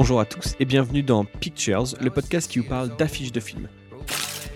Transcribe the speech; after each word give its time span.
Bonjour 0.00 0.20
à 0.20 0.24
tous 0.24 0.54
et 0.60 0.64
bienvenue 0.64 1.02
dans 1.02 1.24
Pictures, 1.24 1.82
le 2.00 2.08
podcast 2.10 2.48
qui 2.48 2.60
vous 2.60 2.68
parle 2.68 2.96
d'affiches 2.96 3.32
de 3.32 3.40
films. 3.40 3.68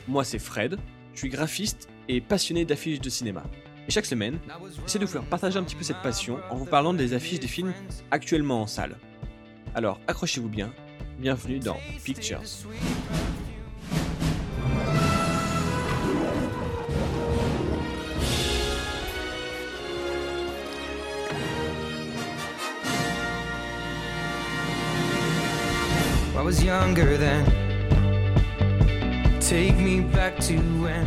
Moi 0.06 0.22
c'est 0.22 0.38
Fred, 0.38 0.79
je 1.15 1.19
suis 1.19 1.30
graphiste 1.30 1.88
et 2.06 2.21
passionné 2.21 2.65
d'affiches 2.65 3.01
de 3.01 3.11
cinéma. 3.11 3.42
Et 3.88 3.90
chaque 3.90 4.06
semaine, 4.06 4.38
j'essaie 4.87 5.01
de 5.01 5.04
vous 5.04 5.10
faire 5.10 5.24
partager 5.24 5.58
un 5.58 5.65
petit 5.65 5.74
peu 5.74 5.83
cette 5.83 6.01
passion 6.01 6.38
en 6.49 6.54
vous 6.54 6.65
parlant 6.65 6.94
des 6.94 7.13
affiches 7.13 7.40
des 7.40 7.49
films 7.49 7.72
actuellement 8.13 8.63
en 8.63 8.69
salle. 8.69 8.97
Alors 9.74 9.99
accrochez-vous 10.06 10.49
bien, 10.49 10.72
bienvenue 11.19 11.59
dans 11.59 11.77
Pictures. 12.04 12.43
I 26.42 26.45
was 26.45 26.64
younger 26.64 27.16
then. 27.19 27.45
Take 29.38 29.77
me 29.78 30.01
back 30.01 30.41
to 30.41 30.55
when. 30.82 31.06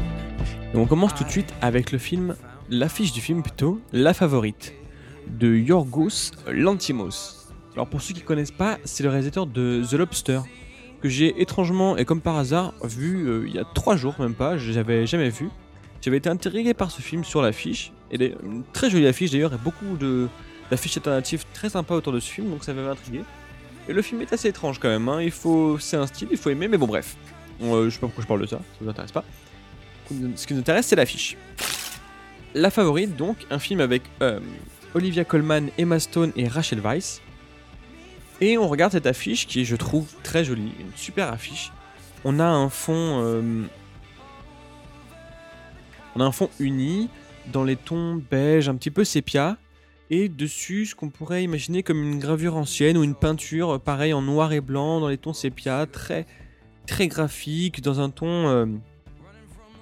Et 0.74 0.78
on 0.78 0.86
commence 0.86 1.14
tout 1.14 1.26
de 1.26 1.30
suite 1.30 1.54
avec 1.62 1.92
le 1.92 1.98
film, 1.98 2.38
l'affiche 2.70 3.12
du 3.12 3.20
film 3.20 3.44
plutôt, 3.44 3.82
La 3.92 4.14
Favorite, 4.14 4.74
de 5.28 5.54
Yorgos 5.54 6.32
Lantimos. 6.48 7.50
Alors 7.74 7.90
pour 7.90 8.02
ceux 8.02 8.14
qui 8.14 8.22
connaissent 8.22 8.52
pas, 8.52 8.78
c'est 8.86 9.04
le 9.04 9.10
réalisateur 9.10 9.46
de 9.46 9.84
The 9.84 9.96
Lobster, 9.96 10.40
que 11.02 11.10
j'ai 11.10 11.42
étrangement 11.42 11.98
et 11.98 12.06
comme 12.06 12.22
par 12.22 12.38
hasard 12.38 12.74
vu 12.86 13.28
euh, 13.28 13.44
il 13.46 13.54
y 13.54 13.60
a 13.60 13.66
trois 13.66 13.98
jours 13.98 14.16
même 14.20 14.36
pas, 14.36 14.58
je 14.58 14.72
l'avais 14.72 15.06
jamais 15.06 15.30
vu. 15.30 15.50
J'avais 16.00 16.18
été 16.18 16.30
intrigué 16.30 16.74
par 16.74 16.92
ce 16.92 17.02
film 17.02 17.26
sur 17.26 17.42
l'affiche, 17.42 17.92
et 18.10 18.36
une 18.42 18.64
très 18.72 18.90
jolie 18.90 19.08
affiche 19.08 19.32
d'ailleurs, 19.32 19.54
et 19.54 19.60
beaucoup 19.62 19.98
d'affiches 20.72 20.96
alternatives 20.96 21.44
très 21.54 21.72
sympas 21.72 21.96
autour 21.96 22.14
de 22.14 22.22
ce 22.22 22.32
film, 22.32 22.52
donc 22.52 22.64
ça 22.64 22.74
m'avait 22.74 22.88
intrigué. 22.88 23.20
Et 23.88 23.94
le 23.94 24.02
film 24.02 24.22
est 24.22 24.34
assez 24.34 24.50
étrange 24.50 24.80
quand 24.80 24.90
même, 24.90 25.08
hein. 25.10 25.22
il 25.22 25.32
faut, 25.32 25.78
c'est 25.78 25.98
un 25.98 26.08
style, 26.08 26.28
il 26.32 26.38
faut 26.38 26.50
aimer, 26.50 26.68
mais 26.68 26.78
bon 26.78 26.88
bref. 26.88 27.16
Bon, 27.60 27.76
euh, 27.76 27.86
je 27.86 27.92
sais 27.92 28.00
pas 28.00 28.08
pourquoi 28.08 28.24
je 28.24 28.28
parle 28.28 28.42
de 28.42 28.48
ça, 28.48 28.58
ça 28.58 28.64
vous 28.82 28.90
intéresse 28.90 29.12
pas. 29.12 29.24
Ce 30.36 30.48
qui 30.48 30.54
nous 30.54 30.60
intéresse, 30.60 30.88
c'est 30.88 30.96
l'affiche. 30.96 31.38
La 32.54 32.70
favorite, 32.70 33.16
donc, 33.16 33.46
un 33.50 33.60
film 33.60 33.80
avec 33.82 34.04
euh, 34.22 34.40
Olivia 34.94 35.24
Colman, 35.24 35.68
Emma 35.78 36.00
Stone 36.00 36.32
et 36.36 36.48
Rachel 36.48 36.80
Weisz. 36.80 37.22
Et 38.42 38.58
on 38.58 38.68
regarde 38.68 38.92
cette 38.92 39.08
affiche 39.08 39.48
qui 39.48 39.62
est, 39.62 39.66
je 39.66 39.76
trouve, 39.76 40.08
très 40.24 40.44
jolie, 40.44 40.72
une 40.80 40.92
super 40.96 41.32
affiche. 41.32 41.72
On 42.24 42.40
a 42.40 42.46
un 42.46 42.70
fond, 42.70 43.22
euh, 43.24 43.64
on 46.16 46.22
a 46.22 46.24
un 46.24 46.32
fond 46.32 46.50
uni 46.60 47.10
dans 47.52 47.64
les 47.64 47.76
tons 47.76 48.22
beige, 48.30 48.68
un 48.68 48.76
petit 48.76 48.92
peu 48.92 49.04
sépia, 49.04 49.58
et 50.10 50.30
dessus 50.30 50.86
ce 50.88 50.96
qu'on 50.96 51.10
pourrait 51.10 51.44
imaginer 51.44 51.84
comme 51.84 52.02
une 52.04 52.20
gravure 52.20 52.56
ancienne 52.56 52.98
ou 52.98 53.04
une 53.04 53.16
peinture, 53.16 53.76
euh, 53.76 53.80
pareil 53.80 54.14
en 54.14 54.22
noir 54.22 54.54
et 54.54 54.62
blanc 54.62 55.00
dans 55.00 55.08
les 55.08 55.18
tons 55.18 55.34
sépia, 55.34 55.86
très 55.92 56.26
très 56.86 57.08
graphique, 57.08 57.82
dans 57.82 58.00
un 58.00 58.10
ton 58.10 58.48
euh, 58.48 58.66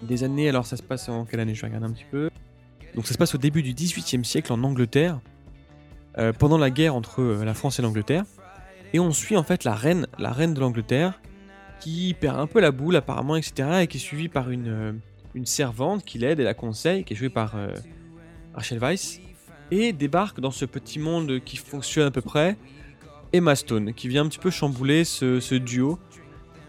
des 0.02 0.24
années. 0.24 0.48
Alors 0.48 0.66
ça 0.66 0.78
se 0.78 0.84
passe 0.84 1.10
en 1.10 1.26
quelle 1.26 1.42
année? 1.42 1.54
Je 1.54 1.62
vais 1.62 1.68
regarder 1.68 1.88
un 1.88 1.92
petit 1.92 2.06
peu. 2.10 2.30
Donc 2.96 3.08
ça 3.08 3.14
se 3.14 3.18
passe 3.18 3.36
au 3.36 3.38
début 3.38 3.64
du 3.64 3.74
XVIIIe 3.74 4.24
siècle 4.24 4.54
en 4.54 4.64
Angleterre, 4.64 5.20
euh, 6.18 6.32
pendant 6.32 6.58
la 6.58 6.70
guerre 6.70 6.96
entre 6.96 7.22
la 7.24 7.54
France 7.54 7.80
et 7.80 7.82
l'Angleterre. 7.82 8.24
Et 8.94 9.00
on 9.00 9.12
suit 9.12 9.36
en 9.36 9.44
fait 9.44 9.64
la 9.64 9.74
reine, 9.74 10.08
la 10.20 10.32
reine 10.32 10.54
de 10.54 10.60
l'Angleterre, 10.60 11.20
qui 11.80 12.16
perd 12.18 12.40
un 12.40 12.48
peu 12.48 12.62
la 12.62 12.72
boule 12.72 12.96
apparemment, 12.96 13.36
etc. 13.36 13.82
Et 13.82 13.88
qui 13.88 13.98
est 13.98 14.00
suivie 14.00 14.30
par 14.30 14.52
une, 14.52 15.02
une 15.34 15.46
servante 15.46 16.06
qui 16.06 16.20
l'aide 16.20 16.40
et 16.40 16.44
la 16.44 16.54
conseille, 16.54 17.04
qui 17.04 17.14
est 17.14 17.18
jouée 17.18 17.30
par 17.30 17.58
Rachel 18.54 18.78
Weisz. 18.78 19.20
Et 19.76 19.92
débarque 19.92 20.40
dans 20.40 20.52
ce 20.52 20.66
petit 20.66 21.00
monde 21.00 21.40
qui 21.44 21.58
fonctionne 21.58 22.06
à 22.06 22.12
peu 22.12 22.22
près 22.22 22.58
Emma 23.32 23.56
Stone, 23.56 23.96
qui 23.96 24.08
vient 24.08 24.24
un 24.24 24.28
petit 24.28 24.38
peu 24.38 24.52
chambouler 24.52 25.04
ce, 25.04 25.56
duo 25.56 25.98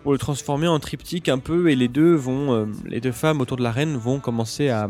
pour 0.02 0.12
le 0.12 0.16
transformer 0.16 0.68
en 0.68 0.80
triptyque 0.80 1.28
un 1.28 1.38
peu 1.38 1.68
et 1.68 1.76
les 1.76 1.88
deux 1.88 2.14
vont 2.14 2.54
euh, 2.54 2.64
les 2.86 3.02
deux 3.02 3.12
femmes 3.12 3.42
autour 3.42 3.58
de 3.58 3.62
la 3.62 3.72
reine 3.72 3.98
vont 3.98 4.20
commencer 4.20 4.70
à, 4.70 4.88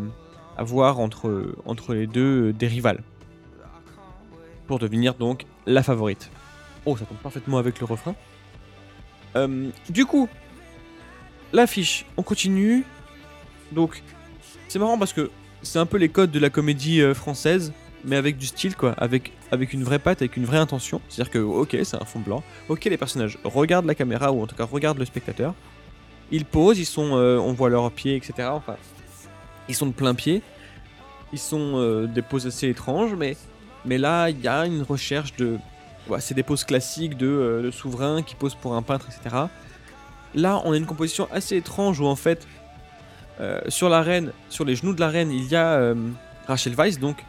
à 0.57 0.63
voir 0.63 1.01
entre, 1.01 1.57
entre 1.67 1.93
les 1.93 2.07
deux 2.07 2.51
euh, 2.51 2.53
des 2.53 2.69
rivales 2.69 3.03
pour 4.69 4.79
devenir 4.79 5.15
donc 5.15 5.45
la 5.67 5.83
favorite. 5.83 6.31
Oh, 6.87 6.97
ça 6.97 7.07
tombe 7.07 7.19
parfaitement 7.19 7.59
avec 7.59 7.81
le 7.81 7.87
refrain. 7.87 8.15
Euh, 9.35 9.71
du 9.91 10.07
coup, 10.07 10.29
l'affiche, 11.53 12.07
on 12.17 12.23
continue. 12.23 12.85
Donc, 13.73 14.05
c'est 14.69 14.79
marrant 14.79 14.99
parce 14.99 15.13
que 15.13 15.33
c'est 15.63 15.81
un 15.81 15.87
peu 15.87 15.97
les 15.97 16.11
codes 16.11 16.31
de 16.31 16.39
la 16.39 16.51
comédie 16.51 17.03
française, 17.13 17.73
mais 18.05 18.17
avec 18.17 18.37
du 18.37 18.47
style, 18.47 18.77
quoi, 18.77 18.93
avec, 18.93 19.33
avec 19.51 19.73
une 19.73 19.83
vraie 19.83 19.99
patte, 19.99 20.23
avec 20.23 20.37
une 20.37 20.45
vraie 20.45 20.59
intention. 20.59 21.01
C'est-à-dire 21.09 21.33
que, 21.33 21.39
ok, 21.39 21.77
c'est 21.83 21.97
un 21.97 22.05
fond 22.05 22.21
blanc, 22.21 22.43
ok, 22.69 22.85
les 22.85 22.97
personnages 22.97 23.39
regardent 23.45 23.87
la 23.87 23.95
caméra, 23.95 24.33
ou 24.33 24.43
en 24.43 24.47
tout 24.47 24.57
cas 24.57 24.65
regardent 24.65 24.99
le 24.99 25.05
spectateur. 25.05 25.55
Ils 26.31 26.45
posent, 26.45 26.79
ils 26.79 26.87
sont, 26.87 27.17
euh, 27.17 27.39
on 27.39 27.53
voit 27.53 27.69
leurs 27.71 27.91
pieds, 27.91 28.17
etc. 28.17 28.49
Enfin, 28.51 28.77
ils 29.69 29.75
sont 29.75 29.87
de 29.87 29.93
plein 29.93 30.15
pied. 30.15 30.43
Ils 31.33 31.39
sont 31.39 31.73
euh, 31.77 32.07
des 32.07 32.23
poses 32.23 32.47
assez 32.47 32.69
étranges, 32.69 33.15
mais, 33.15 33.37
mais 33.85 33.99
là, 33.99 34.31
il 34.31 34.41
y 34.41 34.49
a 34.49 34.67
une 34.67 34.83
recherche 34.83 35.35
de. 35.37 35.59
c'est 36.21 36.35
des 36.35 36.43
poses 36.43 36.65
classiques 36.65 37.17
de, 37.17 37.27
euh, 37.27 37.73
souverain 37.73 38.23
qui 38.23 38.35
pose 38.35 38.55
pour 38.55 38.75
un 38.75 38.83
peintre, 38.83 39.09
etc. 39.09 39.47
Là, 40.35 40.61
on 40.65 40.73
a 40.73 40.77
une 40.77 40.87
composition 40.87 41.29
assez 41.33 41.57
étrange 41.57 42.01
où 42.01 42.07
en 42.07 42.17
fait, 42.17 42.47
euh, 43.41 43.61
sur 43.69 43.89
la 43.89 44.03
reine, 44.03 44.33
sur 44.49 44.65
les 44.65 44.77
genoux 44.77 44.95
de 44.95 45.01
la 45.01 45.09
reine, 45.09 45.31
il 45.31 45.47
y 45.47 45.57
a 45.57 45.95
Rachel 46.47 46.75
Weisz, 46.75 46.99
donc 46.99 47.25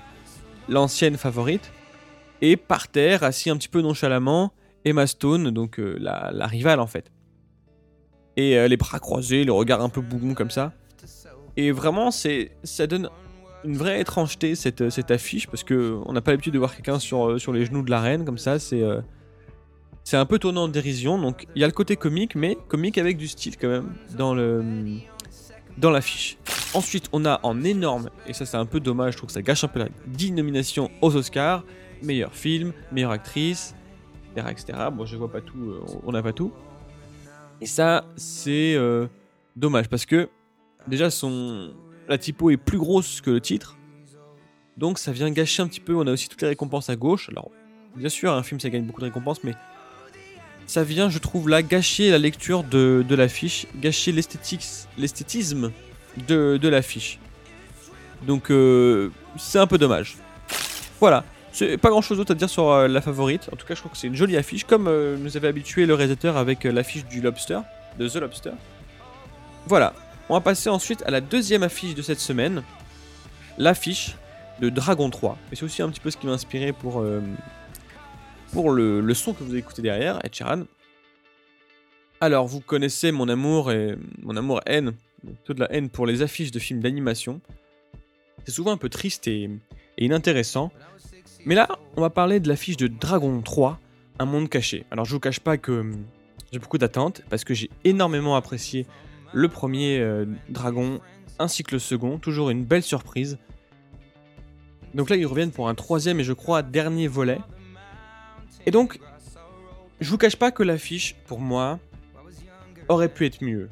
l'ancienne 0.70 1.18
favorite, 1.18 1.72
et 2.42 2.58
par 2.58 2.88
terre, 2.88 3.24
assis 3.24 3.50
un 3.50 3.58
petit 3.58 3.70
peu 3.70 3.81
nonchalamment, 3.81 4.53
Emma 4.84 5.08
Stone, 5.08 5.52
donc 5.52 5.80
euh, 5.80 5.98
la, 6.00 6.48
rivale 6.48 6.80
en 6.80 6.88
fait. 6.88 7.12
Et 8.38 8.58
euh, 8.58 8.68
les 8.68 8.78
bras 8.78 9.00
croisés, 9.00 9.44
le 9.44 9.52
regard 9.52 9.81
un 9.81 9.90
peu 9.90 10.02
bougon 10.02 10.34
comme 10.34 10.52
ça. 10.52 10.74
Et 11.58 11.72
vraiment, 11.72 12.12
c'est, 12.12 12.52
ça 12.64 12.86
donne 12.86 13.09
une 13.64 13.78
vraie 13.78 14.02
étrangeté 14.02 14.56
cette, 14.56 14.81
euh, 14.81 14.90
cette 14.90 15.09
affiche 15.09 15.48
parce 15.48 15.64
que 15.64 15.98
on 16.06 16.14
n'a 16.14 16.22
pas 16.22 16.31
l'habitude 16.31 16.53
de 16.53 16.59
voir 16.59 16.76
quelqu'un 16.76 17.00
sur, 17.00 17.40
sur 17.40 17.53
les 17.53 17.66
genoux 17.66 17.82
de 17.82 17.90
la 17.90 18.02
reine 18.02 18.26
comme 18.26 18.38
ça. 18.38 18.59
C'est, 18.59 18.84
un 20.14 20.26
peu 20.26 20.38
tournant 20.38 20.66
en 20.66 20.68
dérision. 20.68 21.18
Donc 21.18 21.47
il 21.56 21.62
y 21.62 21.64
a 21.64 21.68
le 21.68 21.74
côté 21.74 21.96
comique, 21.96 22.36
mais 22.36 22.58
comique 22.68 22.97
avec 22.97 23.18
du 23.18 23.28
style 23.28 23.58
quand 23.58 23.70
même 23.70 23.94
dans 24.16 24.36
dans 25.78 25.90
l'affiche. 25.90 26.38
Ensuite, 26.74 27.09
on 27.14 27.26
a 27.26 27.40
en 27.44 27.64
énorme, 27.64 28.09
et 28.28 28.34
ça 28.34 28.46
c'est 28.46 28.58
un 28.58 28.66
peu 28.66 28.80
dommage, 28.80 29.14
je 29.14 29.18
trouve 29.18 29.28
que 29.28 29.34
ça 29.34 29.42
gâche 29.42 29.64
un 29.64 29.68
peu 29.68 29.80
la 29.80 29.88
10 30.08 30.31
nominations 30.31 30.92
aux 31.02 31.16
Oscars, 31.16 31.64
meilleur 32.02 32.34
film, 32.34 32.74
meilleure 32.92 33.12
actrice, 33.12 33.76
etc. 34.36 34.48
etc. 34.52 34.88
Bon, 34.92 35.06
je 35.06 35.16
vois 35.16 35.31
pas 35.31 35.42
tout, 35.42 35.58
euh, 35.58 35.81
on 36.06 36.12
n'a 36.12 36.22
pas 36.22 36.34
tout. 36.34 36.52
Et 37.62 37.66
ça, 37.66 38.06
c'est 38.18 38.76
euh, 38.76 39.08
dommage 39.56 39.88
parce 39.88 40.06
que 40.06 40.30
déjà 40.88 41.08
la 42.08 42.18
typo 42.18 42.50
est 42.50 42.58
plus 42.58 42.78
grosse 42.78 43.22
que 43.22 43.32
le 43.32 43.42
titre. 43.42 43.78
Donc 44.78 45.00
ça 45.00 45.14
vient 45.14 45.32
gâcher 45.32 45.64
un 45.64 45.68
petit 45.68 45.80
peu, 45.80 45.96
on 45.96 46.06
a 46.06 46.12
aussi 46.12 46.28
toutes 46.28 46.42
les 46.42 46.50
récompenses 46.50 46.90
à 46.90 46.97
gauche. 46.97 47.30
Alors, 47.30 47.50
bien 47.96 48.09
sûr, 48.09 48.34
un 48.34 48.44
film 48.44 48.59
ça 48.59 48.70
gagne 48.70 48.84
beaucoup 48.84 49.00
de 49.00 49.06
récompenses, 49.06 49.44
mais 49.44 49.53
ça 50.68 50.84
vient, 50.84 51.09
je 51.09 51.20
trouve, 51.20 51.47
là, 51.47 51.62
gâcher 51.62 52.09
la 52.09 52.18
lecture 52.18 52.64
de, 52.64 53.06
de 53.08 53.16
l'affiche, 53.16 53.68
gâcher 53.80 54.12
l'esthétisme 54.12 55.72
de, 56.28 56.58
de 56.58 56.68
l'affiche. 56.68 57.20
Donc, 58.26 58.50
euh, 58.50 59.09
c'est 59.38 59.59
un 59.59 59.68
peu 59.68 59.78
dommage. 59.78 60.18
Voilà. 61.00 61.24
C'est 61.52 61.78
pas 61.78 61.90
grand 61.90 62.02
chose 62.02 62.18
d'autre 62.18 62.31
à 62.31 62.36
dire 62.36 62.50
sur 62.50 62.70
euh, 62.70 62.88
la 62.88 63.02
favorite. 63.02 63.50
En 63.52 63.56
tout 63.56 63.66
cas, 63.66 63.76
je 63.76 63.80
trouve 63.80 63.92
que 63.92 63.98
c'est 63.98 64.08
une 64.08 64.16
jolie 64.16 64.36
affiche, 64.36 64.66
comme 64.66 64.88
euh, 64.88 65.16
nous 65.18 65.38
avait 65.38 65.48
habitué 65.48 65.86
le 65.86 65.94
réalisateur 65.94 66.36
avec 66.38 66.66
l'affiche 66.66 67.06
du 67.06 67.22
Lobster, 67.22 67.59
de 67.98 68.09
The 68.09 68.16
Lobster. 68.16 68.52
Voilà. 69.68 69.94
On 70.28 70.34
va 70.34 70.42
passer 70.42 70.70
ensuite 70.70 71.03
à 71.06 71.12
la 71.12 71.22
deuxième 71.22 71.64
affiche 71.64 71.96
de 71.96 72.02
cette 72.02 72.20
semaine. 72.20 72.64
L'affiche 73.58 74.16
de 74.59 74.70
Dragon 74.70 75.09
3. 75.09 75.38
Et 75.52 75.56
c'est 75.56 75.64
aussi 75.64 75.82
un 75.82 75.90
petit 75.90 76.00
peu 76.00 76.09
ce 76.09 76.18
qui 76.18 76.26
m'a 76.26 76.34
inspiré 76.34 76.73
pour, 76.73 77.06
pour 78.52 78.72
le, 78.72 79.02
le 79.02 79.14
son 79.14 79.34
que 79.34 79.44
vous 79.44 79.56
écoutez 79.56 79.82
derrière, 79.82 80.20
Ed 80.23 80.34
Sheeran. 80.34 80.64
Alors, 82.22 82.47
vous 82.47 82.59
connaissez 82.59 83.11
mon 83.11 83.29
amour 83.29 83.72
et 83.72 83.96
mon 84.23 84.35
amour-haine, 84.35 84.94
toute 85.43 85.59
la 85.59 85.72
haine 85.72 85.89
pour 85.89 86.05
les 86.05 86.22
affiches 86.22 86.51
de 86.51 86.59
films 86.59 86.81
d'animation. 86.81 87.41
C'est 88.45 88.51
souvent 88.51 88.72
un 88.72 88.77
peu 88.77 88.89
triste 88.89 89.27
et, 89.27 89.49
inintéressant. 89.97 90.72
Mais 91.45 91.55
là, 91.55 91.67
on 91.95 92.01
va 92.01 92.09
parler 92.09 92.39
de 92.39 92.47
l'affiche 92.47 92.77
de 92.77 92.87
Dragon 92.87 93.41
3, 93.41 93.79
Un 94.19 94.25
monde 94.25 94.49
caché. 94.49 94.85
Alors, 94.91 95.05
je 95.05 95.13
vous 95.13 95.19
cache 95.19 95.39
pas 95.39 95.57
que 95.57 95.72
hum, 95.72 96.05
j'ai 96.51 96.59
beaucoup 96.59 96.77
d'attentes 96.77 97.22
parce 97.29 97.43
que 97.43 97.53
j'ai 97.53 97.69
énormément 97.83 98.35
apprécié 98.35 98.85
le 99.33 99.47
premier 99.49 99.99
euh, 99.99 100.25
Dragon 100.49 100.99
ainsi 101.39 101.63
que 101.63 101.73
le 101.73 101.79
second. 101.79 102.17
Toujours 102.17 102.49
une 102.49 102.63
belle 102.63 102.83
surprise. 102.83 103.37
Donc 104.93 105.09
là, 105.09 105.17
ils 105.17 105.25
reviennent 105.25 105.51
pour 105.51 105.67
un 105.67 105.75
troisième 105.75 106.19
et 106.19 106.23
je 106.23 106.33
crois 106.33 106.61
dernier 106.61 107.07
volet. 107.07 107.39
Et 108.66 108.72
donc, 108.72 108.99
je 109.99 110.09
vous 110.09 110.17
cache 110.17 110.35
pas 110.35 110.51
que 110.51 110.63
l'affiche, 110.63 111.16
pour 111.27 111.39
moi, 111.39 111.79
aurait 112.87 113.09
pu 113.09 113.25
être 113.25 113.43
mieux. 113.43 113.69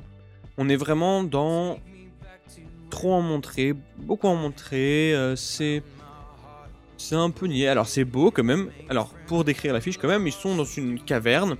On 0.57 0.69
est 0.69 0.75
vraiment 0.75 1.23
dans 1.23 1.79
trop 2.89 3.13
en 3.13 3.21
montrer, 3.21 3.73
beaucoup 3.97 4.27
en 4.27 4.35
montrer. 4.35 5.13
euh, 5.13 5.35
c'est 5.35 5.83
c'est 6.97 7.15
un 7.15 7.31
peu 7.31 7.47
niais. 7.47 7.67
Alors 7.67 7.88
c'est 7.88 8.05
beau 8.05 8.31
quand 8.31 8.44
même. 8.44 8.69
Alors 8.89 9.09
pour 9.27 9.44
décrire 9.44 9.73
l'affiche 9.73 9.97
quand 9.97 10.07
même, 10.07 10.27
ils 10.27 10.33
sont 10.33 10.55
dans 10.55 10.63
une 10.63 11.00
caverne 11.00 11.57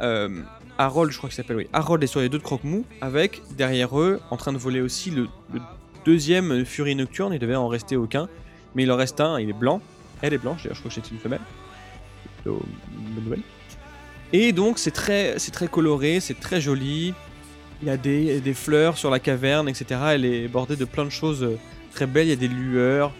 euh, 0.00 0.42
Harold, 0.78 1.12
je 1.12 1.18
crois 1.18 1.28
qu'il 1.28 1.36
s'appelle, 1.36 1.56
oui, 1.56 1.68
Harold 1.72 2.02
est 2.02 2.08
sur 2.08 2.20
les 2.20 2.28
deux 2.28 2.38
de 2.38 2.42
croque-mou, 2.42 2.84
avec 3.00 3.42
derrière 3.56 3.98
eux, 3.98 4.20
en 4.30 4.36
train 4.36 4.52
de 4.52 4.58
voler 4.58 4.80
aussi 4.80 5.10
le, 5.10 5.28
deuxième 6.04 6.64
Furie 6.64 6.96
Nocturne, 6.96 7.32
il 7.32 7.38
devait 7.38 7.54
en 7.54 7.68
rester 7.68 7.96
aucun, 7.96 8.28
mais 8.74 8.82
il 8.82 8.92
en 8.92 8.96
reste 8.96 9.20
un, 9.20 9.38
il 9.40 9.48
est 9.48 9.54
blanc, 9.54 9.80
elle 10.20 10.34
est 10.34 10.38
blanche, 10.38 10.64
d'ailleurs 10.64 10.74
je 10.74 10.80
crois 10.80 10.90
que 10.90 10.94
c'est 10.94 11.10
une 11.10 11.18
femelle, 11.18 11.40
plutôt 12.36 12.60
bonne 13.14 13.24
nouvelle. 13.24 13.42
Et 14.32 14.52
donc 14.52 14.78
c'est 14.78 14.90
très, 14.90 15.38
c'est 15.38 15.52
très 15.52 15.68
coloré, 15.68 16.20
c'est 16.20 16.38
très 16.38 16.60
joli, 16.60 17.14
il 17.84 17.88
y 17.88 17.90
a 17.90 17.98
des, 17.98 18.40
des 18.40 18.54
fleurs 18.54 18.96
sur 18.96 19.10
la 19.10 19.20
caverne, 19.20 19.68
etc. 19.68 20.00
Elle 20.12 20.24
est 20.24 20.48
bordée 20.48 20.74
de 20.74 20.86
plein 20.86 21.04
de 21.04 21.10
choses 21.10 21.42
euh, 21.42 21.58
très 21.92 22.06
belles, 22.06 22.28
il 22.28 22.30
y 22.30 22.32
a 22.32 22.36
des 22.36 22.48
lueurs, 22.48 23.12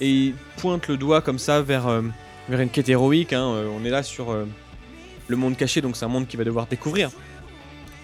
et 0.00 0.10
il 0.10 0.34
pointe 0.56 0.88
le 0.88 0.96
doigt 0.96 1.20
comme 1.20 1.38
ça 1.38 1.62
vers, 1.62 1.86
euh, 1.86 2.02
vers 2.48 2.60
une 2.60 2.68
quête 2.68 2.88
héroïque, 2.88 3.32
hein, 3.32 3.46
euh, 3.46 3.68
on 3.72 3.84
est 3.84 3.90
là 3.90 4.02
sur 4.02 4.34
le 5.28 5.36
monde 5.36 5.56
caché, 5.56 5.80
donc 5.80 5.96
c'est 5.96 6.04
un 6.04 6.08
monde 6.08 6.26
qu'il 6.26 6.36
va 6.36 6.44
devoir 6.44 6.66
découvrir. 6.66 7.10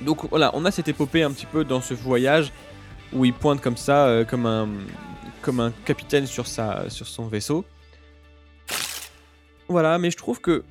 Donc 0.02 0.28
voilà, 0.30 0.52
on 0.54 0.64
a 0.64 0.70
cette 0.70 0.86
épopée 0.86 1.24
un 1.24 1.32
petit 1.32 1.46
peu 1.46 1.64
dans 1.64 1.80
ce 1.80 1.94
voyage 1.94 2.52
où 3.12 3.24
il 3.24 3.34
pointe 3.34 3.60
comme 3.60 3.76
ça, 3.76 4.24
comme, 4.28 4.46
un, 4.46 4.68
comme 5.42 5.58
un 5.58 5.72
capitaine 5.84 6.26
sur, 6.26 6.46
sa, 6.46 6.88
sur 6.90 7.08
son 7.08 7.26
vaisseau. 7.26 7.64
Voilà, 9.66 9.98
mais 9.98 10.12
je 10.12 10.16
trouve 10.16 10.40
que 10.40 10.62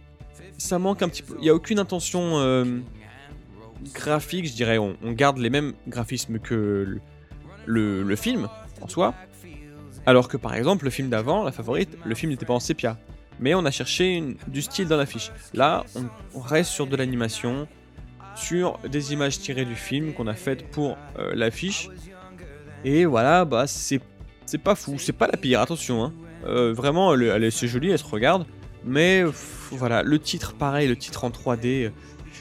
ça 0.57 0.79
manque 0.79 1.01
un 1.01 1.09
petit 1.09 1.23
peu. 1.23 1.35
Il 1.39 1.41
n'y 1.41 1.49
a 1.49 1.55
aucune 1.55 1.79
intention 1.79 2.37
graphique, 3.93 4.47
je 4.47 4.53
dirais. 4.53 4.77
On, 4.77 4.95
garde 5.11 5.37
les 5.37 5.49
mêmes 5.49 5.73
graphismes 5.87 6.39
que 6.39 6.99
le, 7.65 8.15
film 8.15 8.47
en 8.81 8.87
soi. 8.87 9.13
Alors 10.05 10.27
que 10.27 10.37
par 10.37 10.55
exemple, 10.55 10.85
le 10.85 10.91
film 10.91 11.09
d'avant, 11.09 11.43
la 11.43 11.51
favorite, 11.51 11.97
le 12.03 12.15
film 12.15 12.31
n'était 12.31 12.45
pas 12.45 12.53
en 12.53 12.59
sépia. 12.59 12.97
Mais 13.39 13.55
on 13.55 13.65
a 13.65 13.71
cherché 13.71 14.23
du 14.47 14.61
style 14.61 14.87
dans 14.87 14.97
l'affiche. 14.97 15.31
Là, 15.53 15.85
on, 16.33 16.39
reste 16.39 16.71
sur 16.71 16.87
de 16.87 16.95
l'animation, 16.95 17.67
sur 18.35 18.79
des 18.79 19.13
images 19.13 19.39
tirées 19.39 19.65
du 19.65 19.75
film 19.75 20.13
qu'on 20.13 20.27
a 20.27 20.33
faites 20.33 20.69
pour 20.69 20.97
euh, 21.17 21.33
l'affiche. 21.33 21.89
Et 22.83 23.05
voilà, 23.05 23.45
bah 23.45 23.65
c'est 23.65 24.01
pas 24.61 24.75
fou, 24.75 24.99
c'est 24.99 25.13
pas 25.13 25.27
la 25.27 25.37
pire, 25.37 25.61
attention. 25.61 26.03
Hein. 26.03 26.13
Euh, 26.45 26.73
vraiment, 26.73 27.13
elle, 27.13 27.23
elle 27.23 27.43
est- 27.45 27.51
c'est 27.51 27.67
joli, 27.67 27.89
elle 27.89 27.97
se 27.97 28.05
regarde. 28.05 28.45
Mais 28.85 29.23
voilà, 29.71 30.03
le 30.03 30.19
titre, 30.19 30.53
pareil, 30.53 30.87
le 30.87 30.95
titre 30.95 31.23
en 31.23 31.29
3D, 31.29 31.85
euh, 31.85 31.89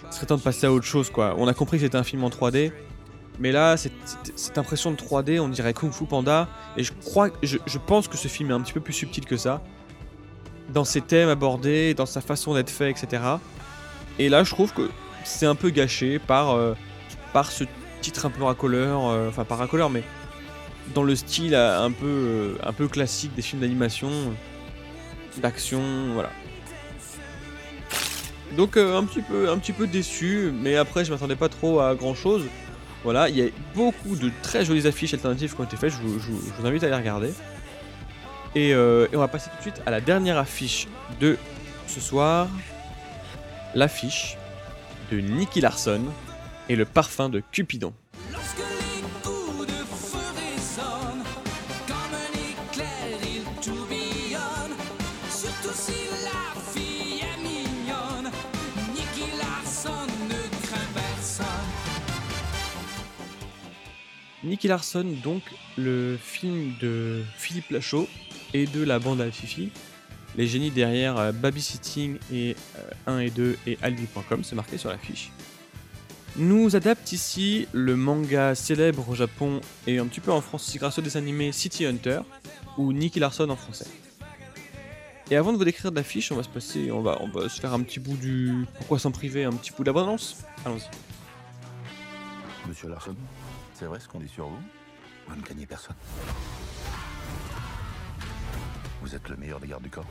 il 0.05 0.12
serait 0.12 0.27
temps 0.27 0.37
de 0.37 0.43
passer 0.43 0.67
à 0.67 0.73
autre 0.73 0.87
chose 0.87 1.11
quoi. 1.11 1.35
On 1.39 1.47
a 1.49 1.55
compris 1.55 1.79
que 1.79 1.85
c'était 1.85 1.97
un 1.97 2.03
film 2.05 2.25
en 2.25 2.29
3D. 2.29 2.73
Mais 3.39 3.50
là, 3.50 3.77
cette, 3.77 4.59
impression 4.59 4.91
de 4.91 4.97
3D, 4.97 5.41
on 5.41 5.49
dirait 5.49 5.73
Kung 5.73 5.93
Fu 5.93 6.05
Panda. 6.05 6.49
Et 6.77 6.85
je 6.85 6.93
crois, 6.93 7.31
je, 7.43 7.79
pense 7.79 8.09
que 8.09 8.17
ce 8.17 8.29
film 8.29 8.50
est 8.50 8.55
un 8.55 8.61
petit 8.61 8.73
peu 8.73 8.81
plus 8.81 8.93
subtil 8.93 9.25
que 9.25 9.37
ça. 9.37 9.62
Dans 10.73 10.85
ses 10.85 11.00
thèmes 11.00 11.29
abordés, 11.29 11.94
dans 11.94 12.06
sa 12.06 12.21
façon 12.21 12.55
d'être 12.55 12.71
fait, 12.71 12.91
etc. 12.91 13.23
Et 14.19 14.29
là, 14.29 14.44
je 14.44 14.50
trouve 14.50 14.73
que 14.73 14.91
c'est 15.25 15.47
un 15.47 15.55
peu 15.55 15.71
gâché 15.71 16.19
par, 16.19 16.50
euh, 16.50 16.75
par 17.33 17.50
ce 17.50 17.65
titre 18.00 18.27
un 18.27 18.31
peu 18.31 18.44
racoleur. 18.44 19.06
euh, 19.09 19.29
Enfin, 19.29 19.44
pas 19.44 19.56
racoleur, 19.56 19.91
mais 19.91 20.05
dans 20.94 21.03
le 21.03 21.17
style 21.17 21.55
euh, 21.55 21.85
un 21.85 21.91
peu, 21.91 22.59
un 22.62 22.73
peu 22.73 22.89
classique 22.89 23.35
des 23.35 23.43
films 23.43 23.62
d'animation, 23.62 24.11
d'action, 25.39 26.12
voilà. 26.12 26.31
Donc 28.56 28.76
euh, 28.76 28.99
un 28.99 29.04
petit 29.58 29.72
peu, 29.72 29.87
déçu, 29.87 30.52
mais 30.54 30.76
après 30.76 31.04
je 31.04 31.12
m'attendais 31.12 31.37
pas 31.37 31.49
trop 31.49 31.81
à 31.81 31.94
grand 31.94 32.14
chose. 32.14 32.44
Voilà, 33.04 33.28
il 33.28 33.37
y 33.37 33.43
a 33.43 33.49
beaucoup 33.75 34.14
de 34.14 34.31
très 34.43 34.64
jolies 34.64 34.87
affiches 34.87 35.14
alternatives 35.14 35.54
qui 35.54 35.60
ont 35.60 35.64
été 35.64 35.76
faites, 35.76 35.93
je 35.93 35.96
vous, 35.96 36.66
invite 36.66 36.84
à 36.84 36.88
les 36.88 36.94
regarder. 36.94 37.32
Et, 38.54 38.75
euh, 38.75 39.08
et 39.12 39.16
on 39.16 39.20
va 39.20 39.28
passer 39.28 39.50
tout 39.50 39.56
de 39.56 39.62
suite 39.62 39.82
à 39.87 39.90
la 39.90 40.00
dernière 40.00 40.38
affiche 40.38 40.87
de 41.20 41.37
ce 41.88 42.00
soir. 42.00 42.49
L'affiche 43.75 44.37
de 45.10 45.19
Nicky 45.19 45.60
Larson 45.60 46.02
et 46.69 46.76
le 46.76 46.84
parfum 46.84 47.28
de 47.28 47.43
Cupidon. 47.50 47.94
Nicky 64.44 64.69
Larson, 64.69 65.06
donc 65.23 65.43
le 65.77 66.19
film 66.21 66.75
de 66.81 67.23
Philippe 67.37 67.71
Lachaud 67.71 68.09
et 68.55 68.67
de 68.67 68.83
la 68.83 68.99
bande 68.99 69.21
à 69.21 69.31
Fifi. 69.31 69.71
Les 70.37 70.47
génies 70.47 70.71
derrière 70.71 71.19
euh, 71.19 71.33
Babysitting 71.33 72.19
et 72.33 72.56
euh, 72.79 73.19
1 73.19 73.19
et 73.21 73.31
2 73.31 73.59
et 73.67 73.79
Aldi.com, 73.83 74.43
c'est 74.43 74.56
marqué 74.56 74.79
sur 74.79 74.91
l'affiche. 74.91 75.31
Nous 76.37 76.75
adapte 76.75 77.12
ici 77.12 77.69
le 77.73 77.94
manga 77.94 78.55
célèbre 78.55 79.06
au 79.11 79.15
Japon 79.15 79.61
et 79.87 79.99
un 79.99 80.06
petit 80.06 80.21
peu 80.21 80.33
en 80.33 80.41
France 80.41 80.67
aussi 80.67 80.79
grâce 80.79 80.99
au 80.99 81.03
dessin 81.03 81.19
animé 81.19 81.53
City 81.53 81.85
Hunter 81.85 82.21
ou 82.79 82.93
Nicky 82.94 83.21
Larson 83.21 83.50
en 83.50 83.56
français. 83.56 83.87
Et 85.31 85.37
avant 85.37 85.53
de 85.53 85.59
vous 85.59 85.65
décrire 85.65 85.93
l'affiche, 85.93 86.33
on 86.33 86.37
va 86.37 86.43
se 86.43 86.49
passer, 86.49 86.91
on 86.91 87.03
va, 87.03 87.19
on 87.21 87.29
va 87.29 87.49
se 87.49 87.61
faire 87.61 87.73
un 87.75 87.81
petit 87.81 88.00
bout 88.00 88.17
du 88.17 88.67
pourquoi 88.79 88.99
s'en 88.99 89.11
priver, 89.11 89.44
un 89.44 89.53
petit 89.53 89.73
bout 89.77 89.85
d'abondance. 89.85 90.39
Allons-y. 90.65 90.89
Monsieur 92.69 92.89
Larson, 92.89 93.15
c'est 93.82 93.88
vrai 93.88 93.99
ce 93.99 94.06
qu'on 94.06 94.20
dit 94.20 94.29
sur 94.29 94.46
vous? 94.46 94.62
Vous 95.26 95.34
ne 95.34 95.43
gagnez 95.43 95.67
personne. 95.67 95.96
Vous 99.00 99.12
êtes 99.12 99.29
le 99.29 99.34
meilleur 99.34 99.58
des 99.58 99.67
gardes 99.67 99.82
du 99.82 99.90
corps. 99.90 100.06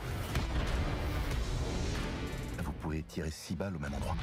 Vous 2.62 2.72
pouvez 2.82 3.02
tirer 3.02 3.30
six 3.30 3.54
balles 3.54 3.74
au 3.74 3.78
même 3.78 3.94
endroit. 3.94 4.14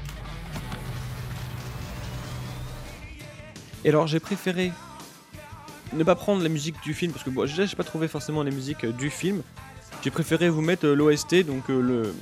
Et 3.83 3.89
alors 3.89 4.05
j'ai 4.05 4.19
préféré 4.19 4.71
ne 5.93 6.03
pas 6.03 6.13
prendre 6.13 6.43
la 6.43 6.49
musique 6.49 6.79
du 6.83 6.93
film 6.93 7.11
parce 7.11 7.23
que 7.23 7.31
bon, 7.31 7.45
déjà 7.45 7.65
j'ai 7.65 7.75
pas 7.75 7.83
trouvé 7.83 8.07
forcément 8.07 8.43
les 8.43 8.51
musiques 8.51 8.83
euh, 8.83 8.91
du 8.91 9.09
film. 9.09 9.41
J'ai 10.03 10.11
préféré 10.11 10.49
vous 10.49 10.61
mettre 10.61 10.85
euh, 10.85 10.93
l'OST 10.93 11.43
donc 11.43 11.71
euh, 11.71 12.13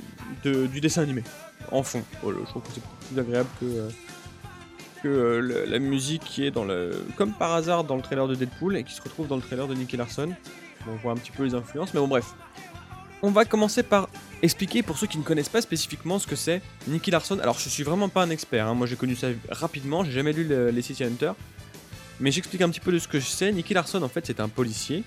le 0.44 0.66
du 0.66 0.80
dessin 0.80 1.02
animé 1.02 1.24
en 1.72 1.82
fond. 1.82 2.02
Je 2.24 2.44
trouve 2.46 2.62
que 2.62 2.68
c'est 2.72 2.82
plus 3.10 3.20
agréable 3.20 3.50
que 3.60 3.90
que 5.02 5.08
euh, 5.08 5.64
la 5.66 5.78
musique 5.78 6.22
qui 6.24 6.44
est 6.44 6.50
dans 6.50 6.64
le 6.64 7.04
comme 7.16 7.32
par 7.32 7.52
hasard 7.54 7.84
dans 7.84 7.96
le 7.96 8.02
trailer 8.02 8.26
de 8.28 8.34
Deadpool 8.34 8.76
et 8.76 8.84
qui 8.84 8.92
se 8.94 9.02
retrouve 9.02 9.26
dans 9.28 9.36
le 9.36 9.42
trailer 9.42 9.66
de 9.68 9.74
Nicky 9.74 9.96
Larson. 9.96 10.30
On 10.90 10.94
voit 10.96 11.12
un 11.12 11.16
petit 11.16 11.30
peu 11.32 11.44
les 11.44 11.54
influences, 11.54 11.92
mais 11.94 12.00
bon 12.00 12.08
bref. 12.08 12.26
On 13.22 13.30
va 13.30 13.44
commencer 13.44 13.82
par 13.82 14.08
expliquer 14.42 14.82
pour 14.82 14.96
ceux 14.96 15.06
qui 15.08 15.18
ne 15.18 15.24
connaissent 15.24 15.48
pas 15.48 15.60
spécifiquement 15.60 16.18
ce 16.18 16.26
que 16.26 16.36
c'est 16.36 16.62
Nicky 16.86 17.10
Larson. 17.10 17.38
Alors 17.40 17.58
je 17.58 17.68
suis 17.68 17.82
vraiment 17.82 18.08
pas 18.08 18.22
un 18.22 18.30
expert, 18.30 18.66
hein. 18.66 18.74
moi 18.74 18.86
j'ai 18.86 18.96
connu 18.96 19.16
ça 19.16 19.28
rapidement, 19.50 20.04
j'ai 20.04 20.12
jamais 20.12 20.32
lu 20.32 20.44
le- 20.44 20.70
les 20.70 20.82
City 20.82 21.04
Hunter. 21.04 21.32
Mais 22.20 22.30
j'explique 22.32 22.62
un 22.62 22.68
petit 22.68 22.80
peu 22.80 22.90
de 22.92 22.98
ce 22.98 23.06
que 23.06 23.20
je 23.20 23.26
sais. 23.26 23.52
Nicky 23.52 23.74
Larson, 23.74 24.02
en 24.02 24.08
fait, 24.08 24.26
c'est 24.26 24.40
un 24.40 24.48
policier. 24.48 25.04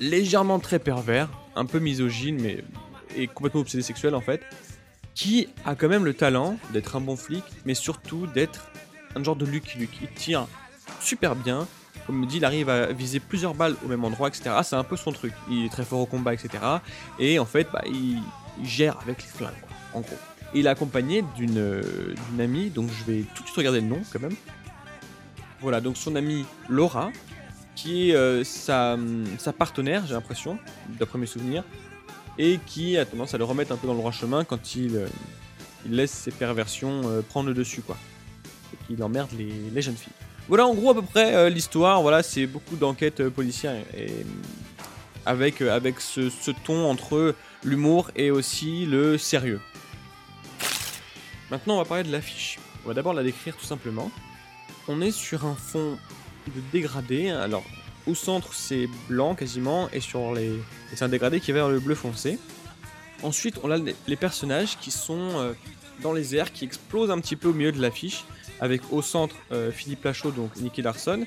Légèrement 0.00 0.58
très 0.58 0.78
pervers, 0.78 1.28
un 1.54 1.64
peu 1.66 1.78
misogyne, 1.78 2.38
mais 2.40 2.64
complètement 3.34 3.60
obsédé 3.62 3.82
sexuel, 3.82 4.14
en 4.14 4.20
fait. 4.20 4.40
Qui 5.16 5.48
a 5.64 5.74
quand 5.74 5.88
même 5.88 6.04
le 6.04 6.12
talent 6.12 6.58
d'être 6.74 6.94
un 6.94 7.00
bon 7.00 7.16
flic, 7.16 7.42
mais 7.64 7.72
surtout 7.72 8.26
d'être 8.26 8.70
un 9.14 9.24
genre 9.24 9.34
de 9.34 9.46
Lucky 9.46 9.78
Luke. 9.78 9.96
Il 10.02 10.08
tire 10.10 10.46
super 11.00 11.34
bien. 11.34 11.66
Comme 12.06 12.20
me 12.20 12.26
dit, 12.26 12.36
il 12.36 12.44
arrive 12.44 12.68
à 12.68 12.92
viser 12.92 13.18
plusieurs 13.18 13.54
balles 13.54 13.76
au 13.82 13.88
même 13.88 14.04
endroit, 14.04 14.28
etc. 14.28 14.50
C'est 14.62 14.76
un 14.76 14.84
peu 14.84 14.98
son 14.98 15.12
truc. 15.12 15.32
Il 15.50 15.64
est 15.64 15.70
très 15.70 15.84
fort 15.84 16.00
au 16.00 16.06
combat, 16.06 16.34
etc. 16.34 16.50
Et 17.18 17.38
en 17.38 17.46
fait, 17.46 17.66
bah, 17.72 17.82
il, 17.86 18.20
gère 18.62 18.98
avec 19.00 19.22
les 19.22 19.28
flingues, 19.28 19.54
en 19.94 20.00
gros. 20.00 20.18
Il 20.54 20.66
est 20.66 20.68
accompagné 20.68 21.24
d'une 21.34 21.58
euh, 21.58 22.14
amie, 22.38 22.68
donc 22.68 22.90
je 22.90 23.10
vais 23.10 23.24
tout 23.34 23.42
de 23.42 23.48
suite 23.48 23.56
regarder 23.56 23.80
le 23.80 23.86
nom 23.86 24.02
quand 24.12 24.20
même. 24.20 24.36
Voilà, 25.62 25.80
donc 25.80 25.96
son 25.96 26.14
amie 26.14 26.44
Laura, 26.68 27.10
qui 27.74 28.10
est 28.10 28.14
euh, 28.14 28.44
sa, 28.44 28.98
sa 29.38 29.54
partenaire, 29.54 30.04
j'ai 30.06 30.14
l'impression, 30.14 30.58
d'après 30.98 31.18
mes 31.18 31.26
souvenirs, 31.26 31.64
et 32.38 32.58
qui 32.66 32.96
a 32.98 33.04
tendance 33.04 33.34
à 33.34 33.38
le 33.38 33.44
remettre 33.44 33.72
un 33.72 33.76
peu 33.76 33.86
dans 33.86 33.94
le 33.94 33.98
droit 33.98 34.12
chemin 34.12 34.44
quand 34.44 34.74
il, 34.74 34.96
euh, 34.96 35.08
laisse 35.88 36.10
ses 36.10 36.30
perversions 36.30 37.02
euh, 37.04 37.22
prendre 37.22 37.48
le 37.48 37.54
dessus, 37.54 37.80
quoi. 37.80 37.96
Et 38.72 38.86
qu'il 38.86 39.02
emmerde 39.02 39.30
les, 39.38 39.82
jeunes 39.82 39.96
filles. 39.96 40.12
Voilà 40.48 40.66
en 40.66 40.74
gros 40.74 40.90
à 40.90 40.94
peu 40.94 41.02
près 41.02 41.34
euh, 41.34 41.48
l'histoire, 41.48 42.02
voilà, 42.02 42.22
c'est 42.22 42.46
beaucoup 42.46 42.76
d'enquêtes 42.76 43.28
policières 43.28 43.82
et, 43.96 44.10
avec, 45.24 45.60
avec 45.60 46.00
ce, 46.00 46.30
ce 46.30 46.50
ton 46.50 46.88
entre 46.88 47.34
l'humour 47.64 48.10
et 48.14 48.30
aussi 48.30 48.86
le 48.86 49.18
sérieux. 49.18 49.60
Maintenant 51.50 51.74
on 51.74 51.78
va 51.78 51.84
parler 51.84 52.04
de 52.04 52.12
l'affiche. 52.12 52.58
On 52.84 52.88
va 52.88 52.94
d'abord 52.94 53.12
la 53.12 53.22
décrire 53.22 53.56
tout 53.56 53.64
simplement 53.64 54.10
on 54.88 55.00
est 55.00 55.10
sur 55.10 55.44
un 55.44 55.54
fond 55.54 55.98
de 56.46 56.60
dégradé. 56.72 57.30
Alors, 57.30 57.64
au 58.06 58.14
centre, 58.14 58.54
c'est 58.54 58.88
blanc 59.08 59.34
quasiment, 59.34 59.88
et 59.92 60.00
sur 60.00 60.34
les. 60.34 60.60
c'est 60.94 61.04
un 61.04 61.08
dégradé 61.08 61.40
qui 61.40 61.52
va 61.52 61.58
vers 61.58 61.68
le 61.68 61.80
bleu 61.80 61.94
foncé. 61.94 62.38
Ensuite, 63.22 63.58
on 63.62 63.70
a 63.70 63.78
les 64.06 64.16
personnages 64.16 64.78
qui 64.78 64.90
sont 64.90 65.30
euh, 65.36 65.52
dans 66.02 66.12
les 66.12 66.36
airs, 66.36 66.52
qui 66.52 66.64
explosent 66.64 67.10
un 67.10 67.18
petit 67.18 67.36
peu 67.36 67.48
au 67.48 67.52
milieu 67.52 67.72
de 67.72 67.80
l'affiche, 67.80 68.24
avec 68.60 68.82
au 68.90 69.02
centre 69.02 69.34
euh, 69.52 69.70
Philippe 69.70 70.04
Lachaud, 70.04 70.30
donc 70.30 70.56
Nicky 70.56 70.82
Larson. 70.82 71.24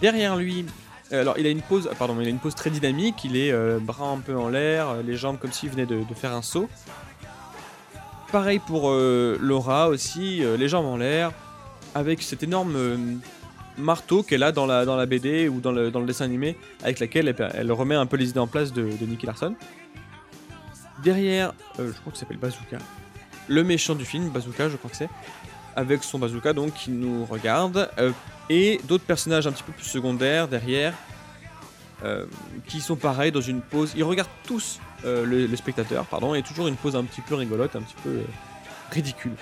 Derrière 0.00 0.36
lui, 0.36 0.66
euh, 1.12 1.22
alors 1.22 1.38
il 1.38 1.46
a 1.46 1.50
une 1.50 1.62
pose, 1.62 1.88
pardon, 1.98 2.16
il 2.20 2.26
a 2.26 2.30
une 2.30 2.38
pose 2.38 2.54
très 2.54 2.70
dynamique. 2.70 3.24
Il 3.24 3.36
est 3.36 3.52
bras 3.80 4.08
un 4.08 4.18
peu 4.18 4.36
en 4.36 4.48
l'air, 4.48 5.02
les 5.02 5.16
jambes 5.16 5.38
comme 5.38 5.52
s'il 5.52 5.70
venait 5.70 5.86
de, 5.86 6.02
faire 6.14 6.32
un 6.32 6.42
saut. 6.42 6.68
pareil 8.30 8.58
pour 8.58 8.90
Laura 8.90 9.88
aussi, 9.88 10.42
les 10.58 10.68
jambes 10.68 10.86
en 10.86 10.98
l'air, 10.98 11.32
avec 11.94 12.22
cet 12.22 12.42
énorme 12.42 13.20
marteau 13.78 14.22
qu'elle 14.22 14.42
a 14.42 14.52
dans 14.52 14.66
la, 14.66 14.84
dans 14.84 14.96
la 14.96 15.06
BD 15.06 15.48
ou 15.48 15.60
dans 15.60 15.72
le, 15.72 15.90
dans 15.90 16.00
le 16.00 16.06
dessin 16.06 16.24
animé, 16.24 16.56
avec 16.82 17.00
laquelle 17.00 17.34
elle, 17.54 17.72
remet 17.72 17.94
un 17.94 18.06
peu 18.06 18.16
les 18.16 18.30
idées 18.30 18.40
en 18.40 18.46
place 18.46 18.72
de, 18.72 18.82
de 18.82 19.06
Nicky 19.06 19.26
Larson. 19.26 19.54
Derrière, 21.02 21.52
euh, 21.78 21.90
je 21.92 22.00
crois 22.00 22.12
que 22.12 22.18
s'appelle 22.18 22.36
Bazooka, 22.36 22.78
le 23.48 23.64
méchant 23.64 23.94
du 23.94 24.04
film, 24.04 24.28
Bazooka, 24.28 24.68
je 24.68 24.76
crois 24.76 24.90
que 24.90 24.96
c'est, 24.96 25.08
avec 25.76 26.04
son 26.04 26.18
bazooka 26.18 26.52
donc 26.52 26.74
qui 26.74 26.90
nous 26.90 27.24
regarde, 27.24 27.90
euh, 27.98 28.12
et 28.50 28.80
d'autres 28.84 29.04
personnages 29.04 29.46
un 29.46 29.52
petit 29.52 29.62
peu 29.62 29.72
plus 29.72 29.86
secondaires 29.86 30.48
derrière, 30.48 30.94
euh, 32.04 32.26
qui 32.66 32.80
sont 32.80 32.96
pareils 32.96 33.32
dans 33.32 33.40
une 33.40 33.60
pose. 33.60 33.92
Ils 33.96 34.04
regardent 34.04 34.28
tous 34.44 34.80
euh, 35.04 35.24
le, 35.24 35.46
le 35.46 35.56
spectateur, 35.56 36.04
pardon, 36.06 36.34
et 36.34 36.42
toujours 36.42 36.68
une 36.68 36.76
pose 36.76 36.96
un 36.96 37.04
petit 37.04 37.20
peu 37.20 37.34
rigolote, 37.34 37.76
un 37.76 37.82
petit 37.82 37.96
peu 38.02 38.22
ridicule. 38.90 39.34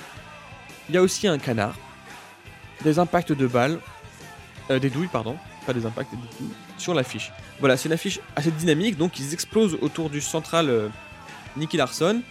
Il 0.88 0.94
y 0.94 0.98
a 0.98 1.02
aussi 1.02 1.26
un 1.26 1.38
canard, 1.38 1.74
des 2.82 2.98
impacts 2.98 3.32
de 3.32 3.46
balles, 3.46 3.78
euh, 4.70 4.78
des 4.78 4.90
douilles, 4.90 5.08
pardon, 5.08 5.36
pas 5.66 5.72
des 5.72 5.86
impacts, 5.86 6.10
des 6.10 6.16
douilles, 6.16 6.54
sur 6.78 6.94
l'affiche. 6.94 7.32
Voilà, 7.58 7.76
c'est 7.76 7.88
une 7.88 7.92
affiche 7.92 8.20
assez 8.36 8.50
dynamique, 8.50 8.96
donc 8.96 9.18
ils 9.18 9.32
explosent 9.34 9.76
autour 9.80 10.10
du 10.10 10.20
central 10.20 10.68
euh, 10.68 10.88
Nicky 11.56 11.76
Larson. 11.76 12.22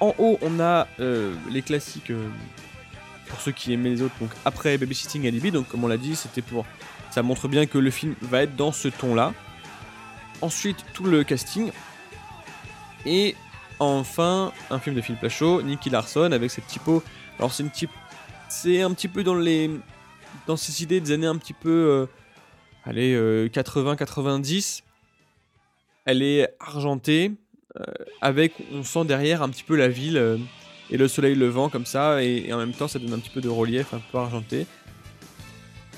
En 0.00 0.14
haut, 0.18 0.38
on 0.42 0.60
a 0.60 0.86
euh, 1.00 1.34
les 1.50 1.62
classiques 1.62 2.10
euh, 2.10 2.28
pour 3.28 3.40
ceux 3.40 3.52
qui 3.52 3.72
aimaient 3.72 3.90
les 3.90 4.02
autres. 4.02 4.14
Donc 4.20 4.30
après 4.44 4.76
Babysitting 4.76 5.26
Alibi, 5.26 5.50
donc 5.50 5.68
comme 5.68 5.84
on 5.84 5.88
l'a 5.88 5.96
dit, 5.96 6.16
c'était 6.16 6.42
pour 6.42 6.66
ça 7.10 7.22
montre 7.22 7.48
bien 7.48 7.64
que 7.64 7.78
le 7.78 7.90
film 7.90 8.14
va 8.20 8.42
être 8.42 8.56
dans 8.56 8.72
ce 8.72 8.88
ton-là. 8.88 9.32
Ensuite, 10.42 10.84
tout 10.92 11.04
le 11.04 11.24
casting 11.24 11.70
et 13.06 13.34
enfin 13.78 14.52
un 14.70 14.78
film 14.78 14.94
de 14.94 15.00
Phil 15.00 15.16
Plachot, 15.16 15.62
Nicky 15.62 15.88
Larson 15.88 16.30
avec 16.32 16.50
cette 16.50 16.66
typo. 16.66 17.02
Alors 17.38 17.52
c'est 17.52 17.62
une 17.62 17.70
type, 17.70 17.90
c'est 18.48 18.82
un 18.82 18.92
petit 18.92 19.08
peu 19.08 19.24
dans 19.24 19.34
les 19.34 19.70
dans 20.46 20.56
ces 20.56 20.82
idées 20.82 21.00
des 21.00 21.12
années 21.12 21.26
un 21.26 21.36
petit 21.36 21.52
peu 21.52 21.70
euh, 21.70 22.06
allez 22.84 23.16
80-90. 23.48 24.82
Elle 26.04 26.22
est 26.22 26.54
argentée 26.60 27.32
euh, 27.80 27.84
avec 28.22 28.54
on 28.72 28.82
sent 28.82 29.04
derrière 29.04 29.42
un 29.42 29.50
petit 29.50 29.64
peu 29.64 29.76
la 29.76 29.88
ville 29.88 30.16
euh, 30.16 30.38
et 30.90 30.96
le 30.96 31.08
soleil 31.08 31.34
levant 31.34 31.68
comme 31.68 31.84
ça 31.84 32.22
et, 32.22 32.50
en 32.52 32.58
même 32.58 32.72
temps 32.72 32.88
ça 32.88 32.98
donne 32.98 33.12
un 33.12 33.18
petit 33.18 33.30
peu 33.30 33.40
de 33.40 33.48
relief 33.48 33.92
un 33.92 34.00
peu 34.12 34.18
argenté. 34.18 34.66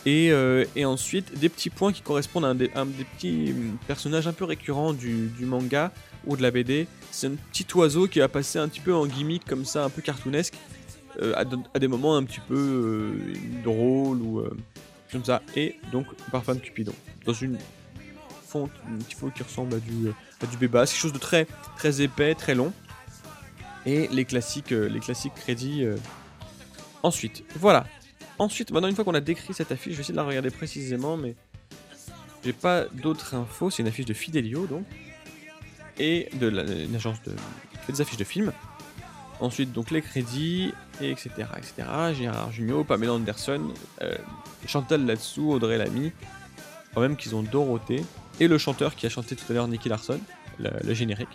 Et, 0.07 0.33
euh, 0.33 0.64
ensuite 0.85 1.38
des 1.38 1.49
petits 1.49 1.71
points 1.71 1.92
qui 1.92 2.00
correspondent 2.00 2.47
à 2.47 2.54
des, 2.54 2.68
petits 2.68 3.52
hum, 3.52 3.76
personnages 3.87 4.26
un 4.26 4.33
peu 4.33 4.45
récurrents 4.45 4.92
du, 4.92 5.28
du 5.28 5.45
manga 5.45 5.92
ou 6.26 6.37
de 6.37 6.42
la 6.42 6.50
BD. 6.50 6.88
C'est 7.11 7.26
un 7.26 7.37
petit 7.52 7.66
oiseau 7.75 8.09
qui 8.09 8.18
va 8.18 8.28
passer 8.28 8.59
un 8.59 8.68
petit 8.68 8.80
peu 8.80 8.95
en 8.95 9.07
gimmick 9.07 9.45
comme 9.45 9.64
ça, 9.64 9.85
un 9.85 9.90
peu 9.90 10.02
cartoonesque, 10.02 10.54
euh, 10.54 10.59
à, 11.37 11.44
de- 11.44 11.56
à 11.75 11.78
des 11.78 11.88
moments 11.88 12.16
un 12.16 12.25
petit 12.25 12.40
peu 12.40 12.54
euh, 12.56 13.34
drôles 13.64 14.20
ou 14.22 14.40
euh, 14.40 14.56
comme 15.12 15.25
ça. 15.25 15.42
Et 15.56 15.76
donc 15.92 16.06
parfum 16.30 16.54
de 16.54 16.60
Cupidon 16.60 16.92
dans 17.25 17.32
une 17.32 17.58
fonte, 18.46 18.70
un 18.88 18.98
petit 18.98 19.14
peu 19.16 19.30
qui 19.30 19.42
ressemble 19.42 19.75
à 19.75 19.78
du, 19.80 20.08
à 20.42 20.46
du 20.46 20.56
quelque 20.58 20.87
chose 20.87 21.12
de 21.12 21.18
très 21.18 21.46
très 21.76 22.00
épais, 22.02 22.34
très 22.34 22.54
long. 22.54 22.72
Et 23.87 24.08
les 24.08 24.25
classiques, 24.25 24.72
euh, 24.72 24.88
les 24.88 25.00
classiques 25.00 25.34
crédits. 25.34 25.84
euh, 25.84 25.96
Ensuite, 27.02 27.44
voilà. 27.56 27.87
Ensuite, 28.38 28.70
maintenant 28.72 28.88
une 28.88 28.94
fois 28.94 29.04
qu'on 29.04 29.14
a 29.14 29.20
décrit 29.20 29.54
cette 29.54 29.72
affiche, 29.72 29.92
je 29.92 29.96
vais 29.98 30.02
essayer 30.02 30.12
de 30.14 30.18
la 30.18 30.25
regarder 30.25 30.50
précisément, 30.50 31.16
mais 31.16 31.34
j'ai 32.44 32.52
pas 32.52 32.84
d'autres 32.87 33.34
infos. 33.34 33.70
C'est 33.70 33.82
une 33.82 33.88
affiche 33.88 34.04
de 34.06 34.14
Fidelio 34.14 34.66
donc 34.66 34.84
et 35.98 36.28
de 36.34 36.46
la, 36.48 36.62
une 36.62 36.94
agence 36.94 37.20
de 37.22 37.32
des 37.88 38.00
affiches 38.00 38.18
de 38.18 38.25
films. 38.25 38.52
Ensuite, 39.40 39.73
donc 39.73 39.90
les 39.90 40.02
crédits, 40.02 40.73
et 41.00 41.11
etc. 41.11 41.30
etc. 41.57 41.88
Gérard 42.12 42.50
Jugnot, 42.50 42.85
Pamela 42.85 43.12
Anderson, 43.12 43.73
euh, 44.02 44.14
Chantal 44.66 45.07
Latsou, 45.07 45.52
Audrey 45.52 45.78
Lamy. 45.78 46.12
Quand 46.95 47.00
même 47.00 47.16
qu'ils 47.16 47.37
ont 47.37 47.42
Dorothée. 47.42 48.04
Et 48.40 48.49
le 48.49 48.59
chanteur 48.59 48.95
qui 48.97 49.07
a 49.07 49.09
chanté 49.09 49.37
tout 49.37 49.45
à 49.50 49.52
l'heure, 49.52 49.68
Nicky 49.68 49.88
Larson, 49.88 50.21
le, 50.59 50.95
générique. 50.95 51.28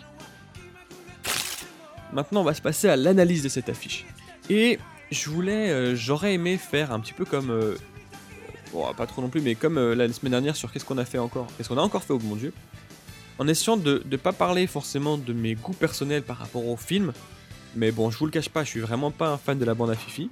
Maintenant, 2.12 2.42
on 2.42 2.44
va 2.44 2.54
se 2.54 2.62
passer 2.62 2.88
à 2.88 2.96
l'analyse 2.96 3.42
de 3.42 3.48
cette 3.48 3.68
affiche. 3.68 4.04
Et 4.50 4.78
je 5.10 5.30
voulais, 5.30 5.70
euh, 5.70 5.96
j'aurais 5.96 6.34
aimé 6.34 6.58
faire 6.58 6.92
un 6.92 7.00
petit 7.00 7.14
peu 7.14 7.24
comme. 7.24 7.50
euh, 7.50 7.76
bon, 8.72 8.92
pas 8.94 9.06
trop 9.06 9.22
non 9.22 9.28
plus, 9.28 9.40
mais 9.40 9.54
comme 9.54 9.78
la 9.92 10.12
semaine 10.12 10.32
dernière 10.32 10.56
sur 10.56 10.70
qu'est-ce 10.70 10.84
qu'on 10.84 10.98
a 10.98 11.04
fait 11.06 11.18
encore. 11.18 11.46
Qu'est-ce 11.56 11.68
qu'on 11.70 11.78
a 11.78 11.82
encore 11.82 12.02
fait, 12.02 12.12
oh 12.12 12.20
mon 12.22 12.36
dieu 12.36 12.52
en 13.38 13.48
essayant 13.48 13.76
de 13.76 14.02
ne 14.08 14.16
pas 14.16 14.32
parler 14.32 14.66
forcément 14.66 15.18
de 15.18 15.32
mes 15.32 15.54
goûts 15.54 15.72
personnels 15.72 16.22
par 16.22 16.38
rapport 16.38 16.66
au 16.66 16.76
film, 16.76 17.12
mais 17.76 17.90
bon, 17.90 18.10
je 18.10 18.18
vous 18.18 18.26
le 18.26 18.30
cache 18.30 18.48
pas, 18.48 18.64
je 18.64 18.70
suis 18.70 18.80
vraiment 18.80 19.10
pas 19.10 19.28
un 19.28 19.38
fan 19.38 19.58
de 19.58 19.64
la 19.64 19.74
bande 19.74 19.90
à 19.90 19.94
Fifi. 19.94 20.28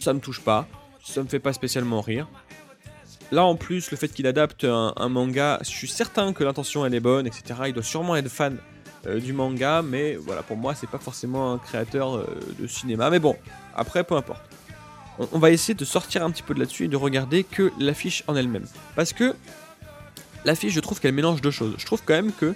Ça 0.00 0.12
me 0.12 0.20
touche 0.20 0.40
pas, 0.40 0.66
ça 1.04 1.22
me 1.22 1.28
fait 1.28 1.38
pas 1.38 1.52
spécialement 1.52 2.00
rire. 2.00 2.28
Là 3.32 3.44
en 3.44 3.56
plus, 3.56 3.90
le 3.90 3.96
fait 3.96 4.08
qu'il 4.08 4.26
adapte 4.26 4.64
un, 4.64 5.08
manga, 5.08 5.58
je 5.62 5.68
suis 5.68 5.88
certain 5.88 6.32
que 6.32 6.44
l'intention 6.44 6.84
elle 6.84 6.94
est 6.94 7.00
bonne, 7.00 7.26
etc. 7.26 7.54
Il 7.66 7.72
doit 7.72 7.82
sûrement 7.82 8.16
être 8.16 8.28
fan 8.28 8.58
euh, 9.06 9.20
du 9.20 9.32
manga, 9.32 9.82
mais 9.82 10.16
voilà, 10.16 10.42
pour 10.42 10.56
moi, 10.56 10.74
c'est 10.74 10.88
pas 10.88 10.98
forcément 10.98 11.52
un 11.52 11.58
créateur 11.58 12.16
euh, 12.16 12.26
de 12.58 12.66
cinéma. 12.66 13.10
Mais 13.10 13.18
bon, 13.18 13.36
après, 13.74 14.04
peu 14.04 14.14
importe. 14.14 14.42
On, 15.18 15.28
on 15.32 15.38
va 15.38 15.50
essayer 15.50 15.74
de 15.74 15.84
sortir 15.84 16.24
un 16.24 16.30
petit 16.30 16.42
peu 16.42 16.54
de 16.54 16.60
là-dessus 16.60 16.84
et 16.84 16.88
de 16.88 16.96
regarder 16.96 17.44
que 17.44 17.72
l'affiche 17.78 18.24
en 18.26 18.36
elle-même. 18.36 18.66
Parce 18.94 19.12
que 19.12 19.34
l'affiche, 20.44 20.72
je 20.72 20.80
trouve 20.80 21.00
qu'elle 21.00 21.14
mélange 21.14 21.40
deux 21.40 21.50
choses. 21.50 21.74
Je 21.78 21.86
trouve 21.86 22.02
quand 22.04 22.14
même 22.14 22.32
que 22.32 22.54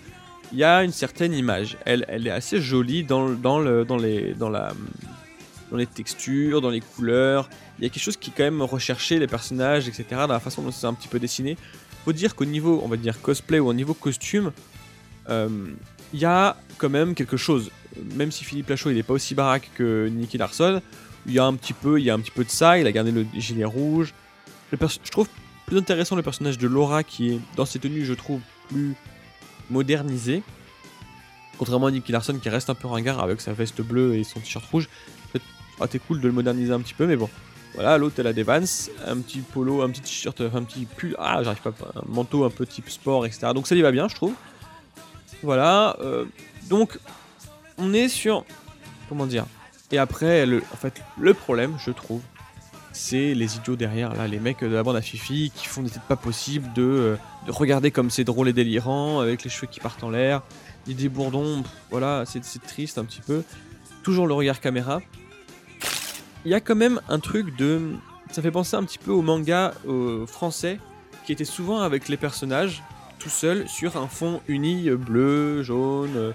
il 0.52 0.58
y 0.58 0.64
a 0.64 0.82
une 0.82 0.92
certaine 0.92 1.32
image. 1.32 1.76
Elle, 1.84 2.04
est 2.08 2.30
assez 2.30 2.60
jolie 2.60 3.04
dans, 3.04 3.26
le- 3.26 3.36
dans, 3.36 3.58
le, 3.58 3.84
dans, 3.84 3.96
les, 3.96 5.86
textures, 5.86 6.60
dans 6.60 6.70
les 6.70 6.80
couleurs. 6.80 7.48
Il 7.78 7.84
y 7.84 7.86
a 7.86 7.90
quelque 7.90 8.02
chose 8.02 8.16
qui 8.16 8.30
est 8.30 8.32
quand 8.36 8.44
même 8.44 8.62
recherché, 8.62 9.18
les 9.18 9.26
personnages, 9.26 9.88
etc. 9.88 10.04
Dans 10.10 10.28
la 10.28 10.40
façon 10.40 10.62
dont 10.62 10.70
c'est 10.70 10.86
un 10.86 10.94
petit 10.94 11.08
peu 11.08 11.18
dessiné. 11.18 11.56
Faut 12.04 12.12
dire 12.12 12.34
qu'au 12.34 12.44
niveau, 12.44 12.80
on 12.84 12.88
va 12.88 12.96
dire 12.96 13.20
cosplay 13.20 13.58
ou 13.58 13.68
au 13.68 13.74
niveau 13.74 13.94
costume, 13.94 14.52
euh, 15.28 15.48
il 16.14 16.20
y 16.20 16.24
a 16.24 16.56
quand 16.78 16.88
même 16.88 17.14
quelque 17.14 17.36
chose. 17.36 17.70
Même 18.14 18.30
si 18.30 18.44
Philippe 18.44 18.68
Lachaud 18.70 18.90
il 18.90 18.96
n'est 18.96 19.02
pas 19.02 19.14
aussi 19.14 19.34
baraque 19.34 19.70
que 19.74 20.08
Nicky 20.08 20.38
Larson, 20.38 20.80
il 21.26 21.32
y 21.32 21.38
a 21.38 21.44
un 21.44 21.54
petit 21.54 21.72
peu, 21.72 21.98
il 22.00 22.04
y 22.04 22.10
a 22.10 22.14
un 22.14 22.20
petit 22.20 22.30
peu 22.30 22.44
de 22.44 22.50
ça. 22.50 22.78
Il 22.78 22.86
a 22.86 22.92
gardé 22.92 23.10
le 23.10 23.26
gilet 23.36 23.64
rouge. 23.64 24.14
Je 24.72 25.10
trouve 25.10 25.28
plus 25.66 25.76
intéressant 25.76 26.16
le 26.16 26.22
personnage 26.22 26.56
de 26.56 26.66
Laura 26.66 27.02
qui 27.02 27.34
est 27.34 27.40
dans 27.56 27.66
ses 27.66 27.78
tenues, 27.78 28.04
je 28.04 28.14
trouve, 28.14 28.40
plus 28.68 28.94
modernisé. 29.70 30.42
Contrairement 31.58 31.86
à 31.86 31.90
Nicky 31.90 32.12
Larson 32.12 32.38
qui 32.38 32.48
reste 32.48 32.70
un 32.70 32.74
peu 32.74 32.86
ringard 32.86 33.20
avec 33.20 33.40
sa 33.40 33.52
veste 33.52 33.80
bleue 33.82 34.16
et 34.16 34.24
son 34.24 34.40
t-shirt 34.40 34.64
rouge. 34.70 34.88
Ah, 35.80 35.86
t'es 35.86 35.98
cool 35.98 36.20
de 36.20 36.26
le 36.26 36.32
moderniser 36.32 36.72
un 36.72 36.80
petit 36.80 36.94
peu, 36.94 37.06
mais 37.06 37.16
bon. 37.16 37.28
Voilà, 37.74 37.98
l'autre 37.98 38.16
elle 38.18 38.26
a 38.26 38.32
des 38.32 38.42
Vans, 38.42 38.62
un 39.06 39.18
petit 39.18 39.40
polo, 39.40 39.82
un 39.82 39.90
petit 39.90 40.00
t-shirt, 40.00 40.40
un 40.40 40.64
petit 40.64 40.86
pull, 40.86 41.14
ah 41.18 41.42
j'arrive 41.44 41.60
pas, 41.60 41.72
un 41.94 42.02
manteau 42.08 42.44
un 42.44 42.50
peu 42.50 42.66
type 42.66 42.88
sport, 42.90 43.26
etc. 43.26 43.52
Donc 43.54 43.68
ça 43.68 43.74
lui 43.74 43.82
va 43.82 43.92
bien, 43.92 44.08
je 44.08 44.16
trouve. 44.16 44.34
Voilà, 45.42 45.96
euh, 46.00 46.24
donc 46.68 46.98
on 47.76 47.92
est 47.92 48.08
sur, 48.08 48.44
comment 49.08 49.26
dire, 49.26 49.44
et 49.90 49.98
après, 49.98 50.46
en 50.72 50.76
fait, 50.76 51.02
le 51.18 51.34
problème, 51.34 51.76
je 51.78 51.90
trouve, 51.90 52.20
c'est 52.98 53.32
les 53.32 53.56
idiots 53.56 53.76
derrière, 53.76 54.12
là, 54.14 54.26
les 54.26 54.40
mecs 54.40 54.60
de 54.60 54.66
la 54.66 54.82
bande 54.82 54.96
à 54.96 55.00
Fifi 55.00 55.52
qui 55.54 55.66
font 55.66 55.82
des 55.82 55.90
têtes 55.90 56.02
pas 56.08 56.16
possibles 56.16 56.72
de, 56.74 56.82
euh, 56.82 57.16
de 57.46 57.52
regarder 57.52 57.90
comme 57.90 58.10
c'est 58.10 58.24
drôle 58.24 58.48
et 58.48 58.52
délirant, 58.52 59.20
avec 59.20 59.44
les 59.44 59.50
cheveux 59.50 59.68
qui 59.70 59.78
partent 59.78 60.02
en 60.02 60.10
l'air, 60.10 60.42
il 60.88 60.96
des 60.96 61.08
bourdons, 61.08 61.62
pff, 61.62 61.72
voilà, 61.90 62.24
c'est 62.26 62.42
triste 62.60 62.98
un 62.98 63.04
petit 63.04 63.20
peu. 63.20 63.44
Toujours 64.02 64.26
le 64.26 64.34
regard 64.34 64.60
caméra. 64.60 65.00
Il 66.44 66.50
y 66.50 66.54
a 66.54 66.60
quand 66.60 66.74
même 66.74 67.00
un 67.08 67.18
truc 67.18 67.56
de. 67.56 67.92
Ça 68.32 68.42
fait 68.42 68.50
penser 68.50 68.76
un 68.76 68.84
petit 68.84 68.98
peu 68.98 69.10
au 69.10 69.22
manga 69.22 69.74
euh, 69.86 70.26
français, 70.26 70.78
qui 71.24 71.32
était 71.32 71.44
souvent 71.44 71.80
avec 71.80 72.08
les 72.08 72.16
personnages, 72.16 72.82
tout 73.18 73.30
seuls, 73.30 73.68
sur 73.68 73.96
un 73.96 74.08
fond 74.08 74.40
uni, 74.48 74.88
euh, 74.88 74.96
bleu, 74.96 75.62
jaune, 75.62 76.34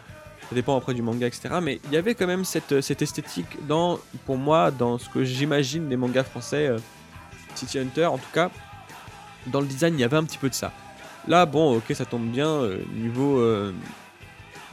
ça 0.49 0.55
dépend 0.55 0.77
après 0.77 0.93
du 0.93 1.01
manga, 1.01 1.27
etc. 1.27 1.49
Mais 1.61 1.79
il 1.85 1.93
y 1.93 1.97
avait 1.97 2.15
quand 2.15 2.27
même 2.27 2.45
cette, 2.45 2.81
cette 2.81 3.01
esthétique 3.01 3.65
dans, 3.67 3.99
pour 4.25 4.37
moi, 4.37 4.71
dans 4.71 4.97
ce 4.97 5.09
que 5.09 5.23
j'imagine 5.23 5.89
des 5.89 5.97
mangas 5.97 6.23
français, 6.23 6.67
euh, 6.67 6.77
City 7.55 7.79
Hunter 7.79 8.05
en 8.05 8.17
tout 8.17 8.31
cas. 8.33 8.51
Dans 9.47 9.59
le 9.59 9.67
design, 9.67 9.95
il 9.95 10.01
y 10.01 10.03
avait 10.03 10.17
un 10.17 10.23
petit 10.23 10.37
peu 10.37 10.49
de 10.49 10.53
ça. 10.53 10.71
Là, 11.27 11.45
bon, 11.45 11.77
ok, 11.77 11.93
ça 11.93 12.05
tombe 12.05 12.27
bien, 12.27 12.47
euh, 12.47 12.77
niveau, 12.95 13.39
euh, 13.39 13.73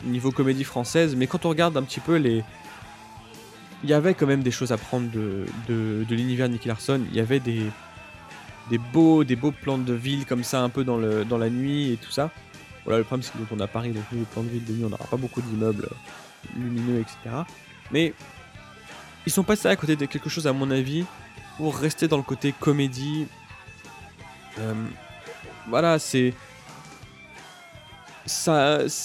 niveau 0.05 0.31
comédie 0.31 0.65
française, 0.65 1.15
mais 1.17 1.27
quand 1.27 1.45
on 1.45 1.49
regarde 1.49 1.77
un 1.77 1.83
petit 1.83 2.00
peu 2.00 2.17
les. 2.17 2.43
Il 3.83 3.89
y 3.89 3.95
avait 3.95 4.12
quand 4.12 4.27
même 4.27 4.43
des 4.43 4.50
choses 4.50 4.73
à 4.73 4.77
prendre 4.77 5.11
de, 5.11 5.47
de, 5.67 6.05
de 6.07 6.15
l'univers 6.15 6.49
Nicky 6.50 6.69
Larson. 6.69 7.00
Il 7.11 7.17
y 7.17 7.21
avait 7.21 7.41
des, 7.41 7.62
des, 8.69 8.77
beaux, 8.77 9.25
des 9.25 9.37
beaux 9.37 9.53
plans 9.53 9.79
de 9.79 9.95
ville 9.95 10.27
comme 10.27 10.45
ça, 10.45 10.61
un 10.61 10.69
peu 10.69 10.85
dans, 10.85 10.99
le, 10.99 11.25
dans 11.25 11.39
la 11.39 11.49
nuit 11.49 11.93
et 11.93 11.97
tout 11.97 12.11
ça. 12.11 12.31
Voilà, 12.85 12.99
le 12.99 13.05
problème 13.05 13.23
c'est 13.23 13.33
que 13.33 13.55
on 13.55 13.61
a 13.61 13.67
Paris, 13.67 13.93
donc 13.93 14.05
nous, 14.13 14.21
les 14.21 14.25
plans 14.25 14.43
de 14.43 14.49
ville 14.49 14.65
de 14.65 14.73
nuit, 14.73 14.85
on 14.85 14.89
n'aura 14.89 15.05
pas 15.05 15.17
beaucoup 15.17 15.43
d'immeubles 15.43 15.85
euh, 15.85 16.59
lumineux, 16.59 17.01
etc. 17.01 17.45
Mais 17.91 18.15
ils 19.27 19.33
sont 19.33 19.45
passés 19.45 19.69
à 19.69 19.77
côté 19.77 19.97
de 19.97 20.07
quelque 20.07 20.31
chose, 20.31 20.47
à 20.47 20.53
mon 20.53 20.71
avis, 20.71 21.05
pour 21.57 21.77
rester 21.77 22.09
dans 22.09 22.17
le 22.17 22.23
côté 22.23 22.53
comédie. 22.53 23.27
Euh, 24.59 24.75
voilà, 25.69 25.99
c'est. 25.99 26.35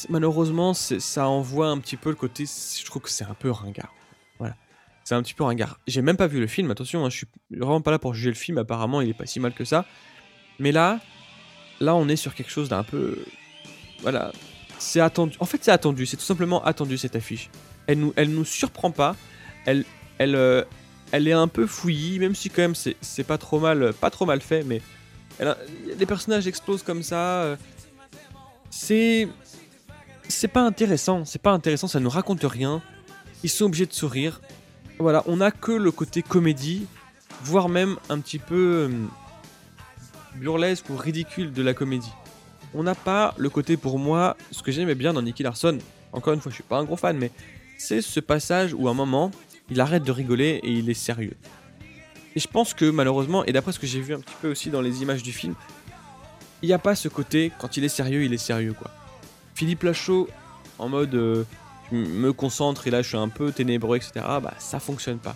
Malheureusement, 0.09 0.73
ça 0.73 1.27
envoie 1.27 1.67
un 1.67 1.79
petit 1.79 1.97
peu 1.97 2.09
le 2.09 2.15
côté. 2.15 2.45
Je 2.45 2.85
trouve 2.85 3.01
que 3.01 3.09
c'est 3.09 3.23
un 3.23 3.33
peu 3.33 3.49
ringard. 3.51 3.93
Voilà. 4.37 4.55
c'est 5.03 5.15
un 5.15 5.21
petit 5.21 5.33
peu 5.33 5.43
ringard. 5.43 5.79
J'ai 5.87 6.01
même 6.01 6.17
pas 6.17 6.27
vu 6.27 6.39
le 6.39 6.47
film, 6.47 6.69
attention, 6.71 7.05
hein, 7.05 7.09
je 7.09 7.17
suis 7.17 7.27
vraiment 7.51 7.81
pas 7.81 7.91
là 7.91 7.99
pour 7.99 8.13
juger 8.13 8.29
le 8.29 8.35
film, 8.35 8.57
apparemment 8.57 9.01
il 9.01 9.09
est 9.09 9.13
pas 9.13 9.25
si 9.25 9.39
mal 9.39 9.53
que 9.53 9.65
ça. 9.65 9.85
Mais 10.59 10.71
là, 10.71 10.99
là 11.79 11.95
on 11.95 12.07
est 12.07 12.15
sur 12.15 12.35
quelque 12.35 12.51
chose 12.51 12.69
d'un 12.69 12.83
peu... 12.83 13.17
Voilà, 14.01 14.31
c'est 14.77 14.99
attendu. 14.99 15.35
En 15.39 15.45
fait 15.45 15.59
c'est 15.63 15.71
attendu, 15.71 16.05
c'est 16.05 16.17
tout 16.17 16.23
simplement 16.23 16.63
attendu 16.63 16.97
cette 16.97 17.15
affiche. 17.15 17.49
Elle 17.87 17.99
nous, 17.99 18.13
elle 18.15 18.29
nous 18.31 18.45
surprend 18.45 18.91
pas, 18.91 19.15
elle, 19.65 19.85
elle, 20.17 20.35
euh, 20.35 20.63
elle 21.11 21.27
est 21.27 21.33
un 21.33 21.47
peu 21.47 21.65
fouillie, 21.67 22.19
même 22.19 22.35
si 22.35 22.49
quand 22.49 22.61
même 22.63 22.75
c'est 22.75 22.95
c'est 23.01 23.23
pas 23.23 23.37
trop 23.37 23.59
mal, 23.59 23.93
pas 23.93 24.09
trop 24.09 24.25
mal 24.25 24.41
fait, 24.41 24.63
mais 24.63 24.81
elle 25.39 25.49
a- 25.49 25.57
les 25.97 26.05
personnages 26.05 26.47
explosent 26.47 26.83
comme 26.83 27.03
ça. 27.03 27.43
euh, 27.43 27.55
c'est 28.69 29.27
c'est 30.27 30.47
pas 30.47 30.61
intéressant, 30.61 31.23
c'est 31.25 31.41
pas 31.41 31.51
intéressant, 31.51 31.87
ça 31.87 31.99
nous 31.99 32.09
raconte 32.09 32.43
rien. 32.43 32.81
Ils 33.43 33.49
sont 33.49 33.65
obligés 33.65 33.85
de 33.85 33.93
sourire. 33.93 34.41
Voilà, 34.97 35.23
on 35.27 35.39
a 35.41 35.51
que 35.51 35.71
le 35.71 35.91
côté 35.91 36.21
comédie, 36.23 36.87
voire 37.43 37.69
même 37.69 37.97
un 38.09 38.19
petit 38.19 38.39
peu 38.39 38.89
euh, 38.89 38.89
burlesque 40.35 40.89
ou 40.89 40.95
ridicule 40.97 41.53
de 41.53 41.61
la 41.61 41.73
comédie. 41.73 42.11
On 42.73 42.83
n'a 42.83 42.95
pas 42.95 43.33
le 43.37 43.49
côté 43.49 43.77
pour 43.77 43.99
moi, 43.99 44.35
ce 44.51 44.63
que 44.63 44.71
j'aimais 44.71 44.95
bien 44.95 45.13
dans 45.13 45.21
Nicky 45.21 45.43
Larson. 45.43 45.77
Encore 46.11 46.33
une 46.33 46.41
fois, 46.41 46.49
je 46.49 46.55
suis 46.55 46.63
pas 46.63 46.77
un 46.77 46.83
gros 46.83 46.97
fan, 46.97 47.17
mais 47.17 47.31
c'est 47.77 48.01
ce 48.01 48.19
passage 48.19 48.73
où 48.73 48.87
à 48.87 48.91
un 48.91 48.95
moment, 48.95 49.31
il 49.69 49.79
arrête 49.81 50.03
de 50.03 50.11
rigoler 50.11 50.59
et 50.63 50.71
il 50.71 50.89
est 50.89 50.93
sérieux. 50.93 51.35
Et 52.35 52.39
je 52.39 52.47
pense 52.47 52.73
que 52.73 52.89
malheureusement, 52.89 53.45
et 53.45 53.53
d'après 53.53 53.71
ce 53.71 53.79
que 53.79 53.87
j'ai 53.87 54.01
vu 54.01 54.13
un 54.13 54.19
petit 54.19 54.35
peu 54.41 54.51
aussi 54.51 54.69
dans 54.69 54.81
les 54.81 55.01
images 55.01 55.23
du 55.23 55.31
film, 55.31 55.55
il 56.61 56.67
n'y 56.67 56.73
a 56.73 56.79
pas 56.79 56.95
ce 56.95 57.07
côté, 57.07 57.51
quand 57.59 57.77
il 57.77 57.83
est 57.83 57.89
sérieux, 57.89 58.23
il 58.23 58.33
est 58.33 58.37
sérieux 58.37 58.73
quoi. 58.73 58.91
Philippe 59.53 59.83
Lachaud, 59.83 60.27
en 60.79 60.89
mode 60.89 61.15
euh, 61.15 61.43
je 61.91 61.97
me 61.97 62.33
concentre 62.33 62.87
et 62.87 62.91
là 62.91 63.01
je 63.01 63.07
suis 63.07 63.17
un 63.17 63.29
peu 63.29 63.51
ténébreux, 63.51 63.97
etc., 63.97 64.11
bah 64.15 64.53
ça 64.57 64.79
fonctionne 64.79 65.19
pas. 65.19 65.35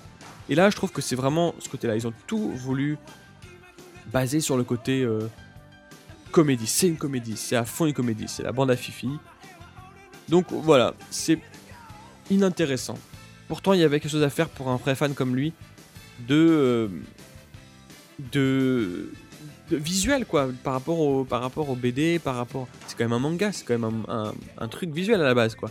Et 0.50 0.56
là 0.56 0.70
je 0.70 0.76
trouve 0.76 0.92
que 0.92 1.02
c'est 1.02 1.16
vraiment 1.16 1.56
ce 1.60 1.70
côté-là. 1.70 1.96
Ils 1.96 2.06
ont 2.08 2.14
tout 2.28 2.52
voulu 2.52 2.98
baser 4.12 4.42
sur 4.42 4.58
le 4.58 4.64
côté 4.64 5.02
euh, 5.04 5.30
comédie. 6.30 6.68
C'est 6.68 6.88
une 6.88 6.98
comédie, 6.98 7.36
c'est 7.38 7.56
à 7.56 7.66
fond 7.66 7.86
une 7.86 7.94
comédie, 7.94 8.26
c'est 8.28 8.44
la 8.44 8.52
bande 8.52 8.72
à 8.72 8.76
Fifi. 8.76 9.10
Donc 10.30 10.48
voilà, 10.52 10.94
c'est 11.10 11.40
inintéressant. 12.30 12.98
Pourtant 13.48 13.74
il 13.74 13.80
y 13.80 13.84
avait 13.84 14.00
quelque 14.00 14.12
chose 14.12 14.24
à 14.24 14.30
faire 14.30 14.50
pour 14.50 14.70
un 14.70 14.76
vrai 14.78 14.96
fan 14.96 15.14
comme 15.14 15.36
lui 15.36 15.54
de. 16.28 16.36
euh, 16.36 16.88
de. 18.32 19.12
de 19.72 19.78
visuel 19.78 20.26
quoi, 20.26 20.50
par 20.64 20.74
rapport 20.74 21.00
au, 21.00 21.24
par 21.24 21.42
rapport 21.42 21.70
au 21.70 21.76
BD, 21.76 22.20
par 22.20 22.36
rapport. 22.36 22.68
C'est 22.88 22.98
quand 22.98 23.06
même 23.06 23.14
un 23.14 23.20
manga, 23.20 23.52
c'est 23.52 23.66
quand 23.66 23.78
même 23.80 24.04
un, 24.08 24.34
un- 24.58 24.68
truc 24.68 24.92
visuel 24.92 25.22
à 25.22 25.24
la 25.24 25.34
base 25.34 25.56
quoi. 25.56 25.70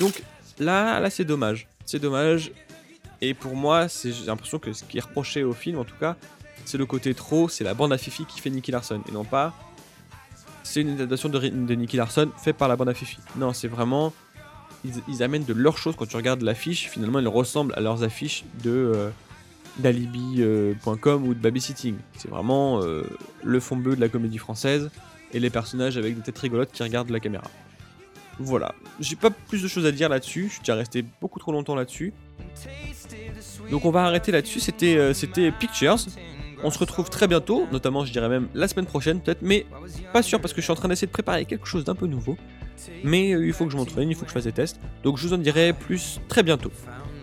Donc 0.00 0.22
là, 0.58 0.98
là 1.00 1.10
c'est 1.10 1.24
dommage. 1.24 1.68
C'est 1.84 1.98
dommage. 2.00 2.52
Et 3.20 3.34
pour 3.34 3.56
moi, 3.56 3.86
j'ai 3.88 4.12
l'impression 4.26 4.58
que 4.60 4.72
ce 4.72 4.84
qui 4.84 4.98
est 4.98 5.00
reproché 5.00 5.42
au 5.42 5.52
film 5.52 5.78
en 5.78 5.84
tout 5.84 5.96
cas, 5.98 6.16
c'est 6.64 6.78
le 6.78 6.86
côté 6.86 7.14
trop, 7.14 7.48
c'est 7.48 7.64
la 7.64 7.74
bande 7.74 7.92
à 7.92 7.98
Fifi 7.98 8.24
qui 8.26 8.40
fait 8.40 8.50
Nicky 8.50 8.70
Larson. 8.70 9.02
Et 9.08 9.12
non 9.12 9.24
pas. 9.24 9.54
C'est 10.68 10.82
une 10.82 10.90
adaptation 10.90 11.30
de, 11.30 11.38
de 11.38 11.74
Nicky 11.74 11.96
Larson 11.96 12.30
faite 12.36 12.56
par 12.56 12.68
la 12.68 12.76
bande 12.76 12.90
à 12.90 12.94
Fifi. 12.94 13.16
Non, 13.36 13.54
c'est 13.54 13.68
vraiment. 13.68 14.12
Ils, 14.84 15.22
amènent 15.22 15.44
de 15.44 15.54
leurs 15.54 15.78
choses 15.78 15.96
quand 15.96 16.06
tu 16.06 16.14
regardes 16.16 16.42
l'affiche. 16.42 16.90
Finalement, 16.90 17.18
elles 17.18 17.26
ressemblent 17.26 17.72
à 17.74 17.80
leurs 17.80 18.02
affiches 18.02 18.44
de. 18.62 18.70
euh, 18.70 19.10
d'alibi.com 19.78 21.26
ou 21.26 21.34
de 21.34 21.38
babysitting. 21.38 21.94
C'est 22.16 22.28
vraiment 22.28 22.82
euh, 22.82 23.04
le 23.44 23.60
fond 23.60 23.76
bleu 23.76 23.96
de 23.96 24.00
la 24.00 24.08
comédie 24.08 24.38
française 24.38 24.90
et 25.32 25.40
les 25.40 25.50
personnages 25.50 25.96
avec 25.96 26.16
des 26.16 26.20
têtes 26.20 26.38
rigolotes 26.38 26.72
qui 26.72 26.82
regardent 26.82 27.10
la 27.10 27.20
caméra. 27.20 27.44
Voilà, 28.40 28.74
j'ai 29.00 29.16
pas 29.16 29.30
plus 29.30 29.62
de 29.62 29.68
choses 29.68 29.86
à 29.86 29.92
dire 29.92 30.08
là-dessus, 30.08 30.46
je 30.48 30.52
suis 30.54 30.60
déjà 30.60 30.74
resté 30.74 31.04
beaucoup 31.20 31.38
trop 31.38 31.50
longtemps 31.50 31.74
là-dessus. 31.74 32.12
Donc 33.70 33.84
on 33.84 33.90
va 33.90 34.04
arrêter 34.04 34.30
là-dessus, 34.32 34.60
euh, 34.82 35.12
c'était 35.12 35.50
Pictures. 35.52 35.96
On 36.64 36.70
se 36.70 36.78
retrouve 36.78 37.08
très 37.08 37.28
bientôt, 37.28 37.66
notamment 37.70 38.04
je 38.04 38.12
dirais 38.12 38.28
même 38.28 38.48
la 38.54 38.68
semaine 38.68 38.86
prochaine 38.86 39.20
peut-être, 39.20 39.42
mais 39.42 39.66
pas 40.12 40.22
sûr 40.22 40.40
parce 40.40 40.52
que 40.52 40.60
je 40.60 40.64
suis 40.64 40.72
en 40.72 40.76
train 40.76 40.88
d'essayer 40.88 41.06
de 41.06 41.12
préparer 41.12 41.44
quelque 41.44 41.66
chose 41.66 41.84
d'un 41.84 41.94
peu 41.94 42.06
nouveau. 42.06 42.36
Mais 43.04 43.32
euh, 43.32 43.46
il 43.46 43.52
faut 43.52 43.64
que 43.66 43.72
je 43.72 43.76
m'entraîne, 43.76 44.08
il 44.08 44.14
faut 44.14 44.22
que 44.22 44.28
je 44.28 44.34
fasse 44.34 44.44
des 44.44 44.52
tests. 44.52 44.80
Donc 45.02 45.18
je 45.18 45.26
vous 45.26 45.34
en 45.34 45.38
dirai 45.38 45.72
plus 45.72 46.20
très 46.28 46.42
bientôt. 46.42 46.70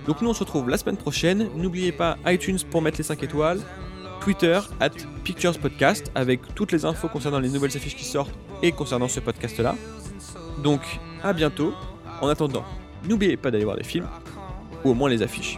Donc 0.08 0.22
nous 0.22 0.30
on 0.30 0.34
se 0.34 0.40
retrouve 0.40 0.70
la 0.70 0.78
semaine 0.78 0.98
prochaine. 0.98 1.50
N'oubliez 1.56 1.92
pas 1.92 2.18
iTunes 2.26 2.60
pour 2.70 2.82
mettre 2.82 2.98
les 2.98 3.04
5 3.04 3.22
étoiles. 3.24 3.60
Twitter, 4.22 4.60
at 4.80 4.90
Pictures 5.24 5.60
Podcast, 5.60 6.12
avec 6.16 6.56
toutes 6.56 6.72
les 6.72 6.86
infos 6.86 7.08
concernant 7.08 7.40
les 7.40 7.50
nouvelles 7.50 7.76
affiches 7.76 7.96
qui 7.96 8.06
sortent 8.06 8.34
et 8.64 8.72
concernant 8.72 9.08
ce 9.08 9.20
podcast 9.20 9.60
là. 9.60 9.76
Donc 10.64 10.82
à 11.24 11.34
bientôt. 11.34 11.74
En 12.22 12.30
attendant, 12.30 12.64
n'oubliez 13.08 13.36
pas 13.36 13.52
d'aller 13.52 13.66
voir 13.66 13.76
les 13.76 13.84
films, 13.84 14.08
ou 14.86 14.92
au 14.92 14.94
moins 14.94 15.10
les 15.10 15.22
affiches. 15.22 15.58